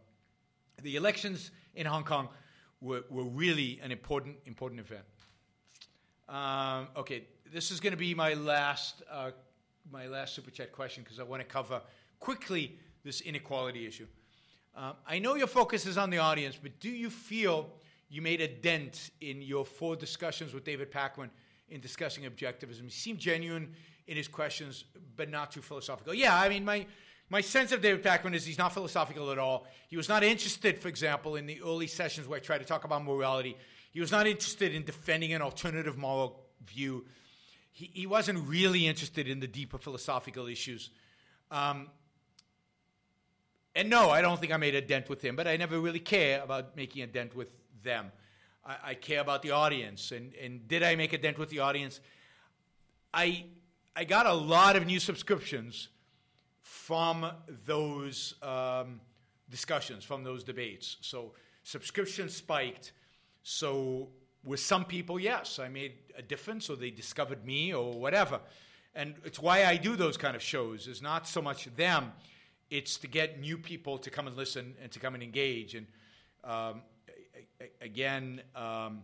[0.83, 2.29] the elections in Hong Kong
[2.81, 5.03] were, were really an important important event.
[6.29, 9.31] Um, okay, this is going to be my last uh,
[9.91, 11.81] my last super chat question because I want to cover
[12.19, 14.07] quickly this inequality issue.
[14.75, 17.69] Um, I know your focus is on the audience, but do you feel
[18.09, 21.29] you made a dent in your four discussions with David Pakman
[21.69, 22.83] in discussing objectivism.
[22.83, 23.75] He seemed genuine
[24.07, 24.83] in his questions,
[25.15, 26.15] but not too philosophical.
[26.15, 26.87] Yeah, I mean, my,
[27.29, 29.67] my sense of David Pakman is he's not philosophical at all.
[29.87, 32.83] He was not interested, for example, in the early sessions where I tried to talk
[32.83, 33.55] about morality.
[33.91, 37.05] He was not interested in defending an alternative moral view.
[37.71, 40.89] He, he wasn't really interested in the deeper philosophical issues.
[41.51, 41.89] Um,
[43.75, 45.99] and no, I don't think I made a dent with him, but I never really
[45.99, 47.49] care about making a dent with
[47.83, 48.11] them.
[48.65, 50.11] I, I, care about the audience.
[50.11, 51.99] And, and did I make a dent with the audience?
[53.13, 53.45] I,
[53.95, 55.89] I got a lot of new subscriptions
[56.61, 57.31] from
[57.65, 59.01] those um,
[59.49, 60.97] discussions, from those debates.
[61.01, 61.33] So
[61.63, 62.91] subscriptions spiked.
[63.43, 64.09] So
[64.43, 68.39] with some people, yes, I made a difference, or they discovered me, or whatever.
[68.95, 70.87] And it's why I do those kind of shows.
[70.87, 72.11] Is not so much them;
[72.69, 75.75] it's to get new people to come and listen and to come and engage.
[75.75, 75.87] And
[76.43, 76.81] um,
[77.81, 79.03] again, um,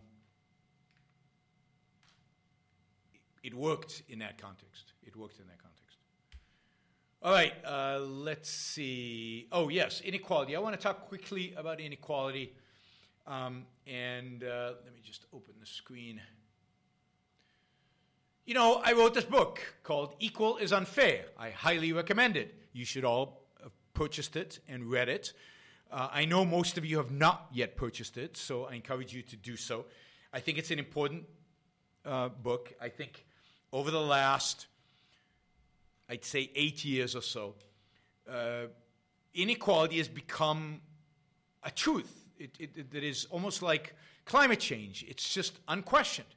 [3.42, 4.92] it worked in that context.
[5.04, 5.98] It worked in that context.
[7.22, 9.48] All right, uh, let's see.
[9.50, 10.54] Oh, yes, inequality.
[10.54, 12.52] I want to talk quickly about inequality.
[13.26, 16.20] Um, and uh, let me just open the screen.
[18.44, 21.24] You know, I wrote this book called Equal is Unfair.
[21.36, 22.54] I highly recommend it.
[22.72, 23.45] You should all
[23.96, 25.32] purchased it and read it.
[25.90, 29.22] Uh, I know most of you have not yet purchased it, so I encourage you
[29.22, 29.86] to do so.
[30.34, 31.24] I think it's an important
[32.04, 32.74] uh, book.
[32.78, 33.24] I think
[33.72, 34.66] over the last,
[36.10, 37.54] I'd say, eight years or so,
[38.30, 38.66] uh,
[39.32, 40.82] inequality has become
[41.62, 42.26] a truth.
[42.38, 43.94] It, it, it is almost like
[44.26, 45.06] climate change.
[45.08, 46.28] It's just unquestioned.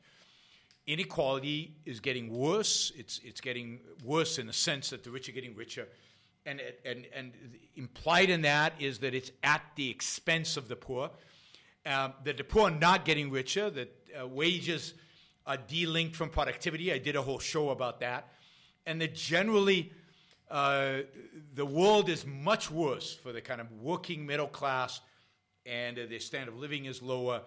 [0.87, 2.93] Inequality is getting worse.
[2.97, 5.87] It's, it's getting worse in the sense that the rich are getting richer.
[6.45, 7.33] And, and, and
[7.75, 11.11] implied in that is that it's at the expense of the poor,
[11.85, 14.93] um, that the poor are not getting richer, that uh, wages
[15.45, 16.91] are delinked from productivity.
[16.91, 18.33] I did a whole show about that.
[18.85, 19.91] And that generally,
[20.49, 20.99] uh,
[21.53, 25.01] the world is much worse for the kind of working middle class,
[25.65, 27.41] and uh, their standard of living is lower.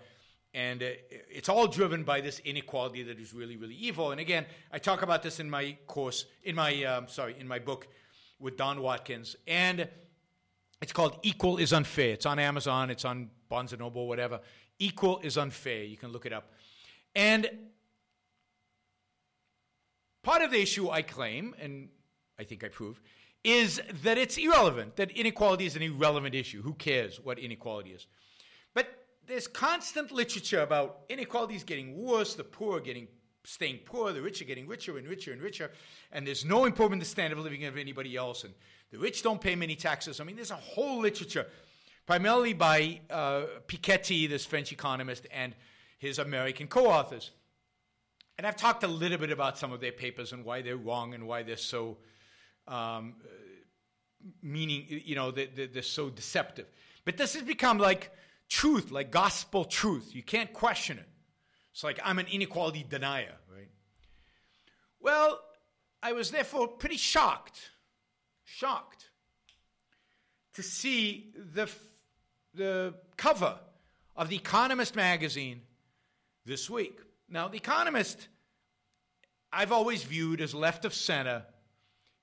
[0.55, 0.87] And uh,
[1.31, 4.13] it's all driven by this inequality that is really, really evil.
[4.13, 7.59] And again, I talk about this in my course, in my um, sorry, in my
[7.59, 7.89] book
[8.43, 9.89] with Don Watkins, and
[10.83, 12.91] it's called "Equal is Unfair." It's on Amazon.
[12.91, 14.41] It's on Barnes and Noble, whatever.
[14.79, 15.85] Equal is unfair.
[15.85, 16.53] You can look it up.
[17.15, 17.49] And
[20.23, 21.89] part of the issue I claim, and
[22.39, 23.01] I think I prove,
[23.45, 26.63] is that it's irrelevant, that inequality is an irrelevant issue.
[26.63, 28.07] Who cares what inequality is?
[28.75, 28.89] But
[29.27, 33.09] there's constant literature about inequalities getting worse, the poor getting
[33.45, 35.71] staying poor, the rich are getting richer and richer and richer,
[36.13, 38.55] and there's no improvement in the standard of living of anybody else, and
[38.91, 40.21] the rich don't pay many taxes.
[40.21, 41.47] I mean, there's a whole literature,
[42.07, 45.55] primarily by uh, Piketty, this French economist, and
[45.99, 47.31] his American co-authors.
[48.39, 51.15] And I've talked a little bit about some of their papers and why they're wrong
[51.15, 51.99] and why they're so
[52.67, 53.15] um,
[54.43, 56.67] meaning, you know, they, they're so deceptive.
[57.05, 58.11] But this has become like
[58.49, 60.15] truth, like gospel truth.
[60.15, 61.09] You can't question it.
[61.73, 63.69] It's like I'm an inequality denier, right?
[65.01, 65.41] Well,
[66.03, 67.71] I was therefore pretty shocked,
[68.45, 69.09] shocked
[70.55, 71.69] to see the,
[72.55, 73.59] the cover
[74.17, 75.63] of The Economist magazine
[76.45, 76.99] this week.
[77.29, 78.29] Now, The Economist,
[79.53, 81.45] I've always viewed as left of center,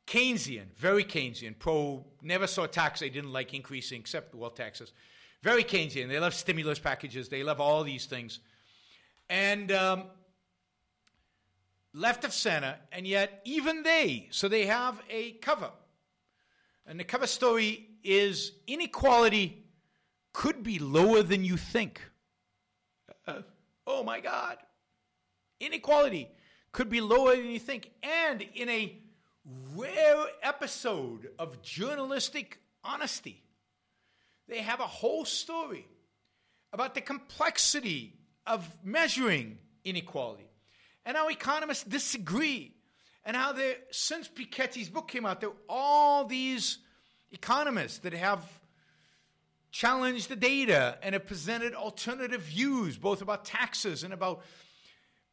[0.05, 4.91] Keynesian, very Keynesian, pro, never saw tax they didn't like increasing except wealth taxes.
[5.41, 6.09] Very Keynesian.
[6.09, 8.39] They love stimulus packages, they love all these things.
[9.29, 10.03] And um,
[11.93, 15.71] left of center, and yet even they, so they have a cover.
[16.85, 19.63] And the cover story is inequality
[20.33, 22.01] could be lower than you think.
[23.27, 23.41] Uh,
[23.85, 24.57] oh my God.
[25.59, 26.29] Inequality
[26.71, 27.91] could be lower than you think.
[28.01, 28.97] And in a
[29.75, 33.43] rare episode of journalistic honesty,
[34.47, 35.87] they have a whole story
[36.71, 38.18] about the complexity
[38.49, 40.49] of measuring inequality.
[41.05, 42.73] And how economists disagree.
[43.23, 46.79] And how there since Piketty's book came out there are all these
[47.31, 48.43] economists that have
[49.71, 54.41] challenged the data and have presented alternative views both about taxes and about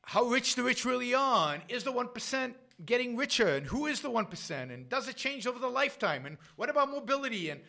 [0.02, 4.02] how rich the rich really are and is the 1% getting richer and who is
[4.02, 7.62] the 1% and does it change over the lifetime and what about mobility and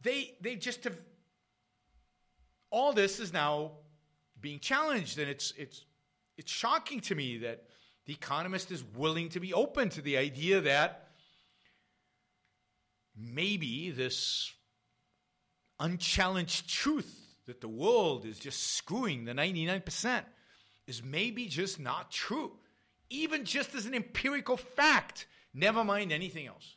[0.00, 0.96] they they just have
[2.70, 3.72] all this is now
[4.40, 5.84] being challenged and it's it's
[6.36, 7.64] it's shocking to me that
[8.06, 11.08] the economist is willing to be open to the idea that
[13.16, 14.52] maybe this
[15.78, 20.22] unchallenged truth that the world is just screwing the 99%
[20.86, 22.52] is maybe just not true
[23.10, 26.76] even just as an empirical fact never mind anything else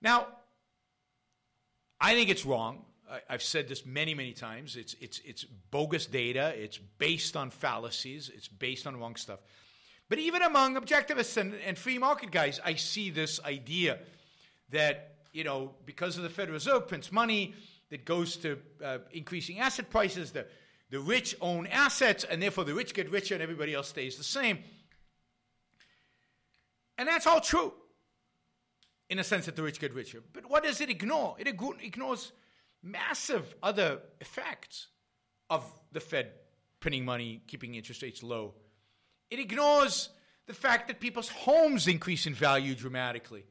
[0.00, 0.26] now
[2.00, 2.84] I think it's wrong.
[3.10, 4.76] I, have said this many, many times.
[4.76, 6.52] It's, it's, it's bogus data.
[6.56, 8.30] It's based on fallacies.
[8.34, 9.40] It's based on wrong stuff.
[10.08, 13.98] But even among objectivists and, and free market guys, I see this idea
[14.70, 17.54] that, you know, because of the Federal Reserve prints money
[17.90, 20.46] that goes to uh, increasing asset prices, the,
[20.90, 24.24] the rich own assets, and therefore the rich get richer and everybody else stays the
[24.24, 24.58] same.
[26.98, 27.72] And that's all true
[29.08, 30.22] in a sense that the rich get richer.
[30.32, 31.36] But what does it ignore?
[31.38, 32.32] It ignores
[32.82, 34.88] massive other effects
[35.50, 36.32] of the Fed
[36.80, 38.54] printing money, keeping interest rates low.
[39.30, 40.10] It ignores
[40.46, 43.44] the fact that people's homes increase in value dramatically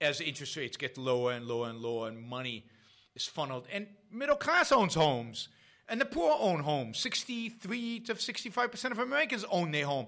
[0.00, 2.66] as interest rates get lower and lower and lower and money
[3.14, 3.66] is funneled.
[3.72, 5.48] And middle class owns homes
[5.88, 6.98] and the poor own homes.
[6.98, 10.06] 63 to 65% of Americans own their home.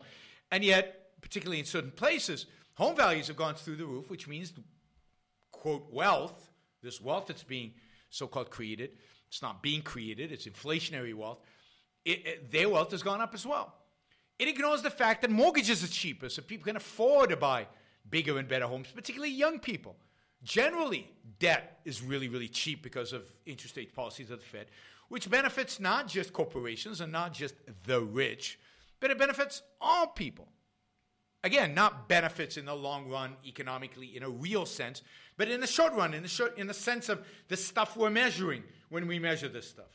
[0.50, 4.52] And yet, particularly in certain places, home values have gone through the roof, which means
[5.50, 6.50] quote, wealth,
[6.82, 7.72] this wealth that's being
[8.12, 8.90] so called created,
[9.26, 11.38] it's not being created, it's inflationary wealth,
[12.04, 13.74] it, it, their wealth has gone up as well.
[14.38, 17.66] It ignores the fact that mortgages are cheaper, so people can afford to buy
[18.08, 19.96] bigger and better homes, particularly young people.
[20.42, 21.08] Generally,
[21.38, 24.66] debt is really, really cheap because of interest rate policies of the Fed,
[25.08, 27.54] which benefits not just corporations and not just
[27.86, 28.58] the rich,
[29.00, 30.48] but it benefits all people.
[31.44, 35.02] Again, not benefits in the long run economically in a real sense,
[35.42, 38.10] but in the short run, in the, short, in the sense of the stuff we're
[38.10, 39.90] measuring when we measure this stuff.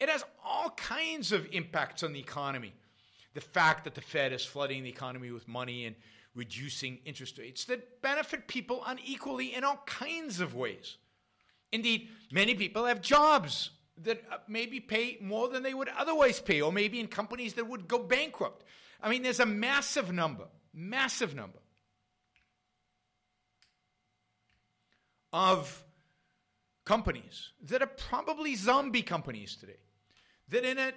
[0.00, 2.72] It has all kinds of impacts on the economy.
[3.34, 5.96] The fact that the Fed is flooding the economy with money and
[6.34, 10.96] reducing interest rates that benefit people unequally in all kinds of ways.
[11.70, 13.68] Indeed, many people have jobs
[14.02, 17.68] that uh, maybe pay more than they would otherwise pay, or maybe in companies that
[17.68, 18.64] would go bankrupt.
[19.02, 21.58] I mean, there's a massive number, massive number
[25.36, 25.84] of
[26.86, 29.76] companies that are probably zombie companies today,
[30.48, 30.92] that in a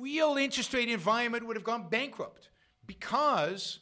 [0.00, 2.48] real interest rate environment would have gone bankrupt
[2.86, 3.78] because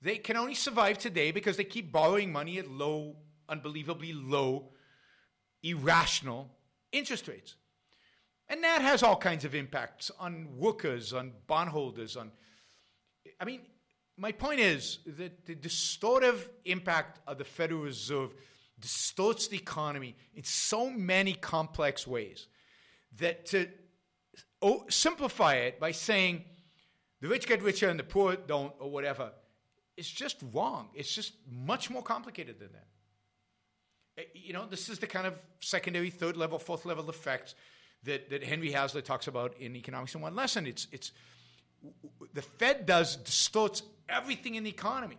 [0.00, 3.14] they can only survive today because they keep borrowing money at low,
[3.48, 4.70] unbelievably low,
[5.62, 6.50] irrational
[6.90, 7.54] interest rates.
[8.48, 12.32] And that has all kinds of impacts on workers, on bondholders, on.
[13.40, 13.60] I mean,
[14.16, 18.34] my point is that the distortive impact of the Federal Reserve
[18.78, 22.48] distorts the economy in so many complex ways
[23.18, 23.68] that to
[24.88, 26.44] simplify it by saying
[27.20, 29.32] the rich get richer and the poor don't, or whatever,
[29.96, 30.88] is just wrong.
[30.94, 32.86] It's just much more complicated than that.
[34.18, 37.54] Eh, you know, this is the kind of secondary, third level, fourth level effects
[38.04, 40.66] that, that Henry Hazlitt talks about in Economics in One Lesson.
[40.66, 41.12] It's, it's
[42.34, 43.82] the Fed does distorts
[44.12, 45.18] everything in the economy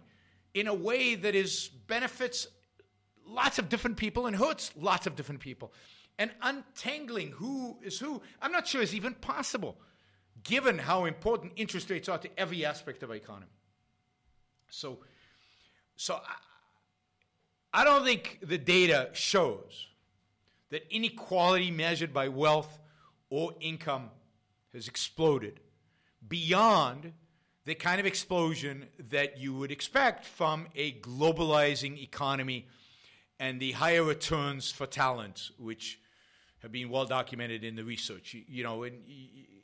[0.54, 2.48] in a way that is benefits
[3.26, 5.74] lots of different people and hurts lots of different people.
[6.20, 9.78] And untangling who is who, I'm not sure is even possible,
[10.44, 13.48] given how important interest rates are to every aspect of our economy.
[14.70, 15.00] So,
[15.96, 16.16] so
[17.74, 19.88] I, I don't think the data shows
[20.70, 22.80] that inequality measured by wealth
[23.30, 24.10] or income
[24.74, 25.60] has exploded
[26.28, 27.14] beyond
[27.66, 32.68] the kind of explosion that you would expect from a globalizing economy
[33.40, 36.00] and the higher returns for talent, which
[36.62, 38.34] have been well documented in the research.
[38.34, 39.02] You, you know, and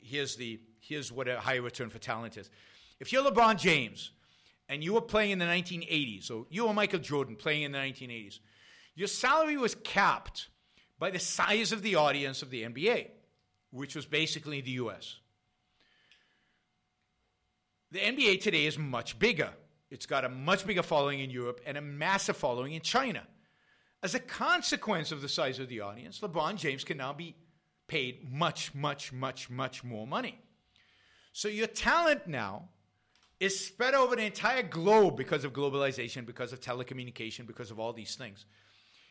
[0.00, 2.50] here's the here's what a higher return for talent is.
[2.98, 4.10] If you're LeBron James
[4.68, 7.78] and you were playing in the 1980s, or you were Michael Jordan playing in the
[7.78, 8.38] 1980s,
[8.94, 10.48] your salary was capped
[10.98, 13.08] by the size of the audience of the NBA,
[13.70, 15.16] which was basically the US.
[17.92, 19.50] The NBA today is much bigger.
[19.90, 23.26] It's got a much bigger following in Europe and a massive following in China.
[24.02, 27.34] As a consequence of the size of the audience, LeBron James can now be
[27.88, 30.38] paid much, much, much, much more money.
[31.32, 32.68] So your talent now
[33.40, 37.92] is spread over the entire globe because of globalization, because of telecommunication, because of all
[37.92, 38.46] these things.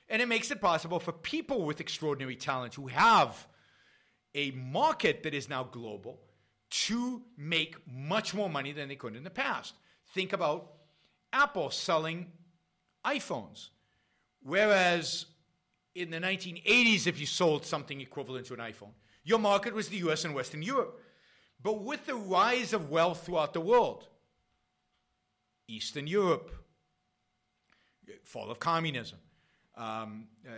[0.07, 3.45] And it makes it possible for people with extraordinary talent who have
[4.33, 6.21] a market that is now global
[6.69, 9.73] to make much more money than they could in the past.
[10.13, 10.71] Think about
[11.33, 12.27] Apple selling
[13.05, 13.69] iPhones.
[14.41, 15.25] Whereas
[15.95, 18.93] in the 1980s, if you sold something equivalent to an iPhone,
[19.23, 20.99] your market was the US and Western Europe.
[21.61, 24.07] But with the rise of wealth throughout the world,
[25.67, 26.51] Eastern Europe,
[28.23, 29.19] fall of communism.
[29.79, 30.51] Um, uh,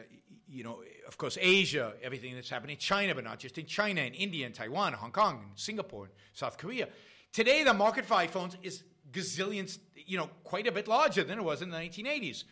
[0.50, 4.02] you know, of course, Asia, everything that's happening in China, but not just in China,
[4.02, 6.90] in India, and Taiwan, Hong Kong, and Singapore, and South Korea.
[7.32, 11.44] Today, the market for iPhones is gazillions, you know, quite a bit larger than it
[11.44, 12.44] was in the 1980s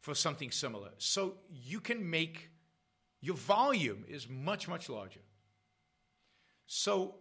[0.00, 0.90] for something similar.
[0.98, 2.50] So you can make
[3.20, 5.20] your volume is much, much larger.
[6.66, 7.16] So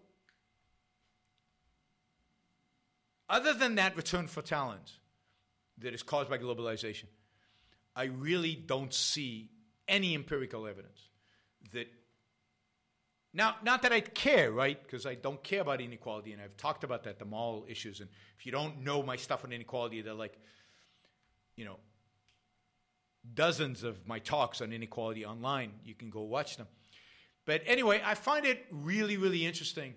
[3.33, 4.99] Other than that return for talent
[5.79, 7.05] that is caused by globalization,
[7.95, 9.49] I really don't see
[9.87, 11.09] any empirical evidence
[11.73, 11.87] that.
[13.35, 14.79] Now, not that I care, right?
[14.81, 17.99] Because I don't care about inequality, and I've talked about that, the mall issues.
[17.99, 20.37] And if you don't know my stuff on inequality, they're like,
[21.55, 21.77] you know,
[23.33, 25.71] dozens of my talks on inequality online.
[25.83, 26.67] You can go watch them.
[27.45, 29.95] But anyway, I find it really, really interesting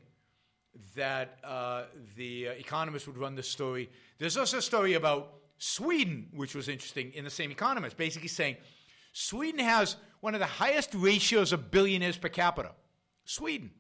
[0.95, 1.85] that uh,
[2.17, 3.91] the uh, Economist would run this story.
[4.19, 8.57] There's also a story about Sweden, which was interesting in the same Economist, basically saying
[9.13, 12.73] Sweden has one of the highest ratios of billionaires per capita.
[13.25, 13.71] Sweden.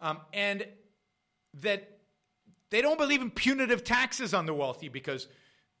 [0.00, 0.66] Um, and
[1.54, 1.98] that
[2.70, 5.26] they don't believe in punitive taxes on the wealthy because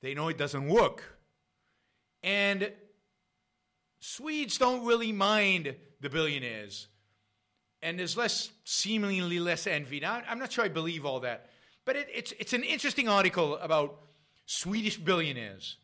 [0.00, 1.18] they know it doesn't work.
[2.22, 2.72] And
[4.00, 6.88] Swedes don't really mind the billionaires
[7.82, 10.00] and there's less, seemingly less envy.
[10.00, 11.50] Now, I'm not sure I believe all that,
[11.84, 14.00] but it, it's, it's an interesting article about
[14.50, 15.76] Swedish billionaires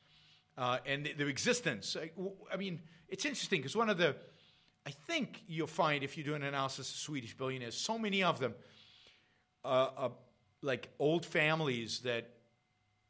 [0.56, 1.98] uh, and their existence.
[2.00, 2.10] I,
[2.50, 2.80] I mean,
[3.10, 4.16] it's interesting because one of the,
[4.86, 8.40] I think you'll find if you do an analysis of Swedish billionaires, so many of
[8.40, 8.54] them
[9.66, 10.12] uh, are
[10.62, 12.30] like old families that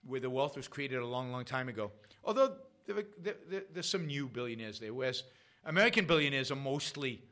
[0.05, 1.93] where the wealth was created a long, long time ago.
[2.25, 2.57] Although
[2.89, 3.05] there,
[3.49, 5.23] there, there's some new billionaires there, whereas
[5.65, 7.23] American billionaires are mostly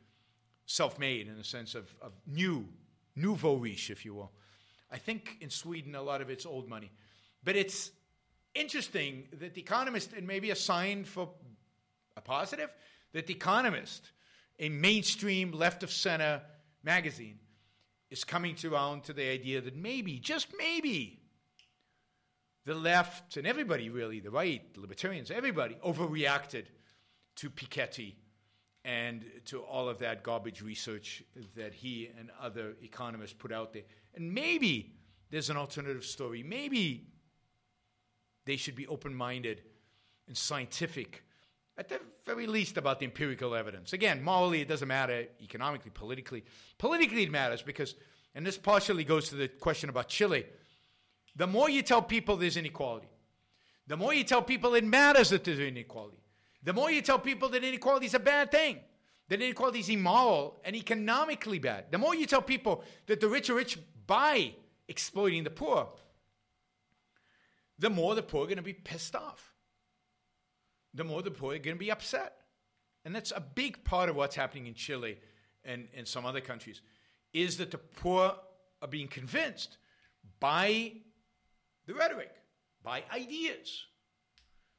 [0.67, 2.69] self-made in the sense of, of new,
[3.17, 4.31] nouveau riche, if you will.
[4.93, 6.93] I think in Sweden a lot of it's old money,
[7.43, 7.91] but it's
[8.55, 11.31] interesting that the Economist, and maybe a sign for
[12.17, 12.71] a positive,
[13.13, 14.11] that the Economist,
[14.59, 16.43] a mainstream left of center
[16.83, 17.39] magazine,
[18.11, 21.19] is coming around to the idea that maybe, just maybe,
[22.65, 26.67] the left and everybody really, the right, the libertarians, everybody overreacted
[27.37, 28.15] to Piketty
[28.85, 31.23] and to all of that garbage research
[31.57, 33.83] that he and other economists put out there.
[34.15, 34.93] And maybe
[35.31, 36.43] there's an alternative story.
[36.43, 37.07] Maybe
[38.45, 39.63] they should be open minded
[40.27, 41.25] and scientific,
[41.77, 43.93] at the very least, about the empirical evidence.
[43.93, 46.45] Again, morally, it doesn't matter, economically, politically.
[46.79, 47.95] Politically, it matters because,
[48.35, 50.47] and this partially goes to the question about Chile.
[51.35, 53.09] The more you tell people there's inequality,
[53.87, 56.19] the more you tell people it matters that there's inequality,
[56.63, 58.79] the more you tell people that inequality is a bad thing,
[59.29, 63.51] that inequality is immoral and economically bad, the more you tell people that the rich
[63.51, 64.53] are rich by
[64.89, 65.89] exploiting the poor,
[67.79, 69.55] the more the poor are going to be pissed off.
[70.95, 72.35] The more the poor are going to be upset.
[73.05, 75.19] And that's a big part of what's happening in Chile
[75.65, 76.81] and, and some other countries,
[77.33, 78.35] is that the poor
[78.81, 79.79] are being convinced
[80.39, 80.93] by
[81.87, 82.33] the rhetoric,
[82.83, 83.87] by ideas,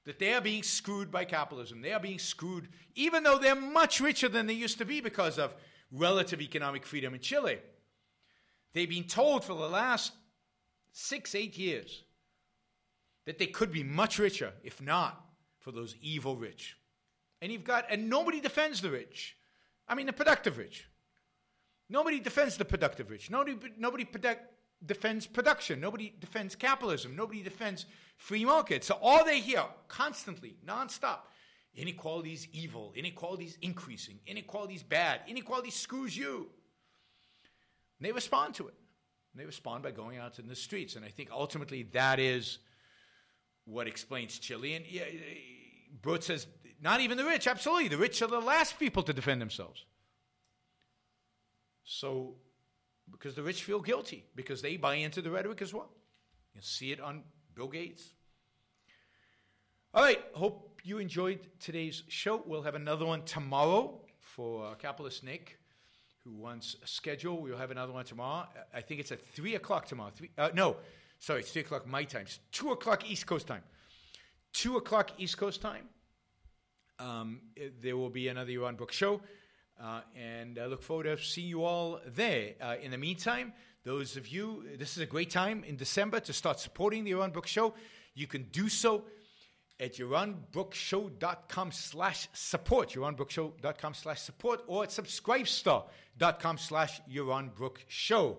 [0.06, 1.82] that they are being screwed by capitalism.
[1.82, 5.40] They are being screwed, even though they're much richer than they used to be because
[5.40, 5.53] of
[5.91, 7.60] relative economic freedom in Chile.
[8.74, 10.14] They've been told for the last
[10.91, 12.03] six, eight years
[13.25, 15.23] that they could be much richer if not
[15.59, 16.77] for those evil rich.
[17.41, 19.35] And you've got, and nobody defends the rich.
[19.87, 20.87] I mean, the productive rich.
[21.89, 23.29] Nobody defends the productive rich.
[23.29, 24.07] Nobody, nobody
[24.85, 25.79] defends production.
[25.79, 27.15] Nobody defends capitalism.
[27.15, 27.85] Nobody defends
[28.17, 28.87] free markets.
[28.87, 31.19] So all they hear constantly, nonstop,
[31.75, 32.93] inequality is evil.
[32.95, 34.19] Inequality is increasing.
[34.25, 35.21] Inequality is bad.
[35.27, 36.47] Inequality screws you.
[37.99, 38.73] And they respond to it.
[39.33, 40.95] And they respond by going out in the streets.
[40.95, 42.59] And I think ultimately that is
[43.65, 44.73] what explains Chile.
[44.76, 45.06] And yeah,
[46.19, 46.48] says,
[46.81, 47.48] not even the rich.
[47.48, 47.88] Absolutely.
[47.88, 49.85] The rich are the last people to defend themselves.
[51.84, 52.35] So,
[53.11, 55.90] because the rich feel guilty, because they buy into the rhetoric as well.
[56.53, 57.23] You see it on
[57.56, 58.14] Bill Gates.
[59.94, 60.19] All right.
[60.34, 62.41] Hope you enjoyed today's show.
[62.45, 65.60] We'll have another one tomorrow for uh, Capitalist Nick,
[66.23, 67.41] who wants a schedule.
[67.41, 68.48] We'll have another one tomorrow.
[68.73, 70.11] I think it's at 3 o'clock tomorrow.
[70.15, 70.77] Three, uh, no,
[71.23, 72.23] sorry, it's 3 o'clock my time.
[72.23, 73.63] It's 2 o'clock East Coast time.
[74.53, 75.87] 2 o'clock East Coast time.
[76.99, 77.39] Um,
[77.81, 79.21] there will be another Yaron Brook show.
[79.81, 82.55] Uh, and I look forward to seeing you all there.
[82.61, 83.53] Uh, in the meantime,
[83.85, 87.31] those of you, this is a great time in December to start supporting the Yaron
[87.31, 87.73] Brook Show.
[88.13, 89.05] You can do so
[89.79, 98.37] at yaronbrookshow.com slash support, yaronbrookshow.com slash support, or at subscribestar.com slash yaronbrookshow.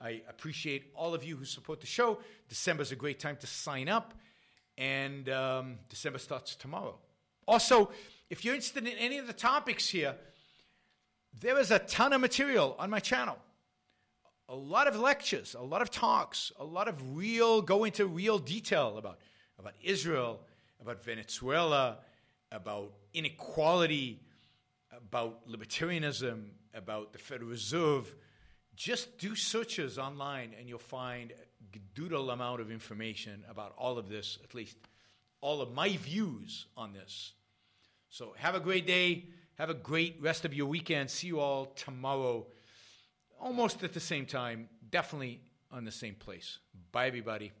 [0.00, 2.20] I appreciate all of you who support the show.
[2.48, 4.14] December is a great time to sign up,
[4.78, 6.98] and um, December starts tomorrow.
[7.46, 7.90] Also,
[8.30, 10.14] if you're interested in any of the topics here,
[11.38, 13.36] there is a ton of material on my channel.
[14.48, 18.38] A lot of lectures, a lot of talks, a lot of real, go into real
[18.38, 19.18] detail about,
[19.58, 20.40] about Israel,
[20.80, 21.98] about Venezuela,
[22.50, 24.20] about inequality,
[24.96, 28.12] about libertarianism, about the Federal Reserve.
[28.80, 34.08] Just do searches online and you'll find a doodle amount of information about all of
[34.08, 34.78] this, at least
[35.42, 37.34] all of my views on this.
[38.08, 39.26] So have a great day.
[39.58, 41.10] Have a great rest of your weekend.
[41.10, 42.46] See you all tomorrow,
[43.38, 46.56] almost at the same time, definitely on the same place.
[46.90, 47.52] Bye, everybody.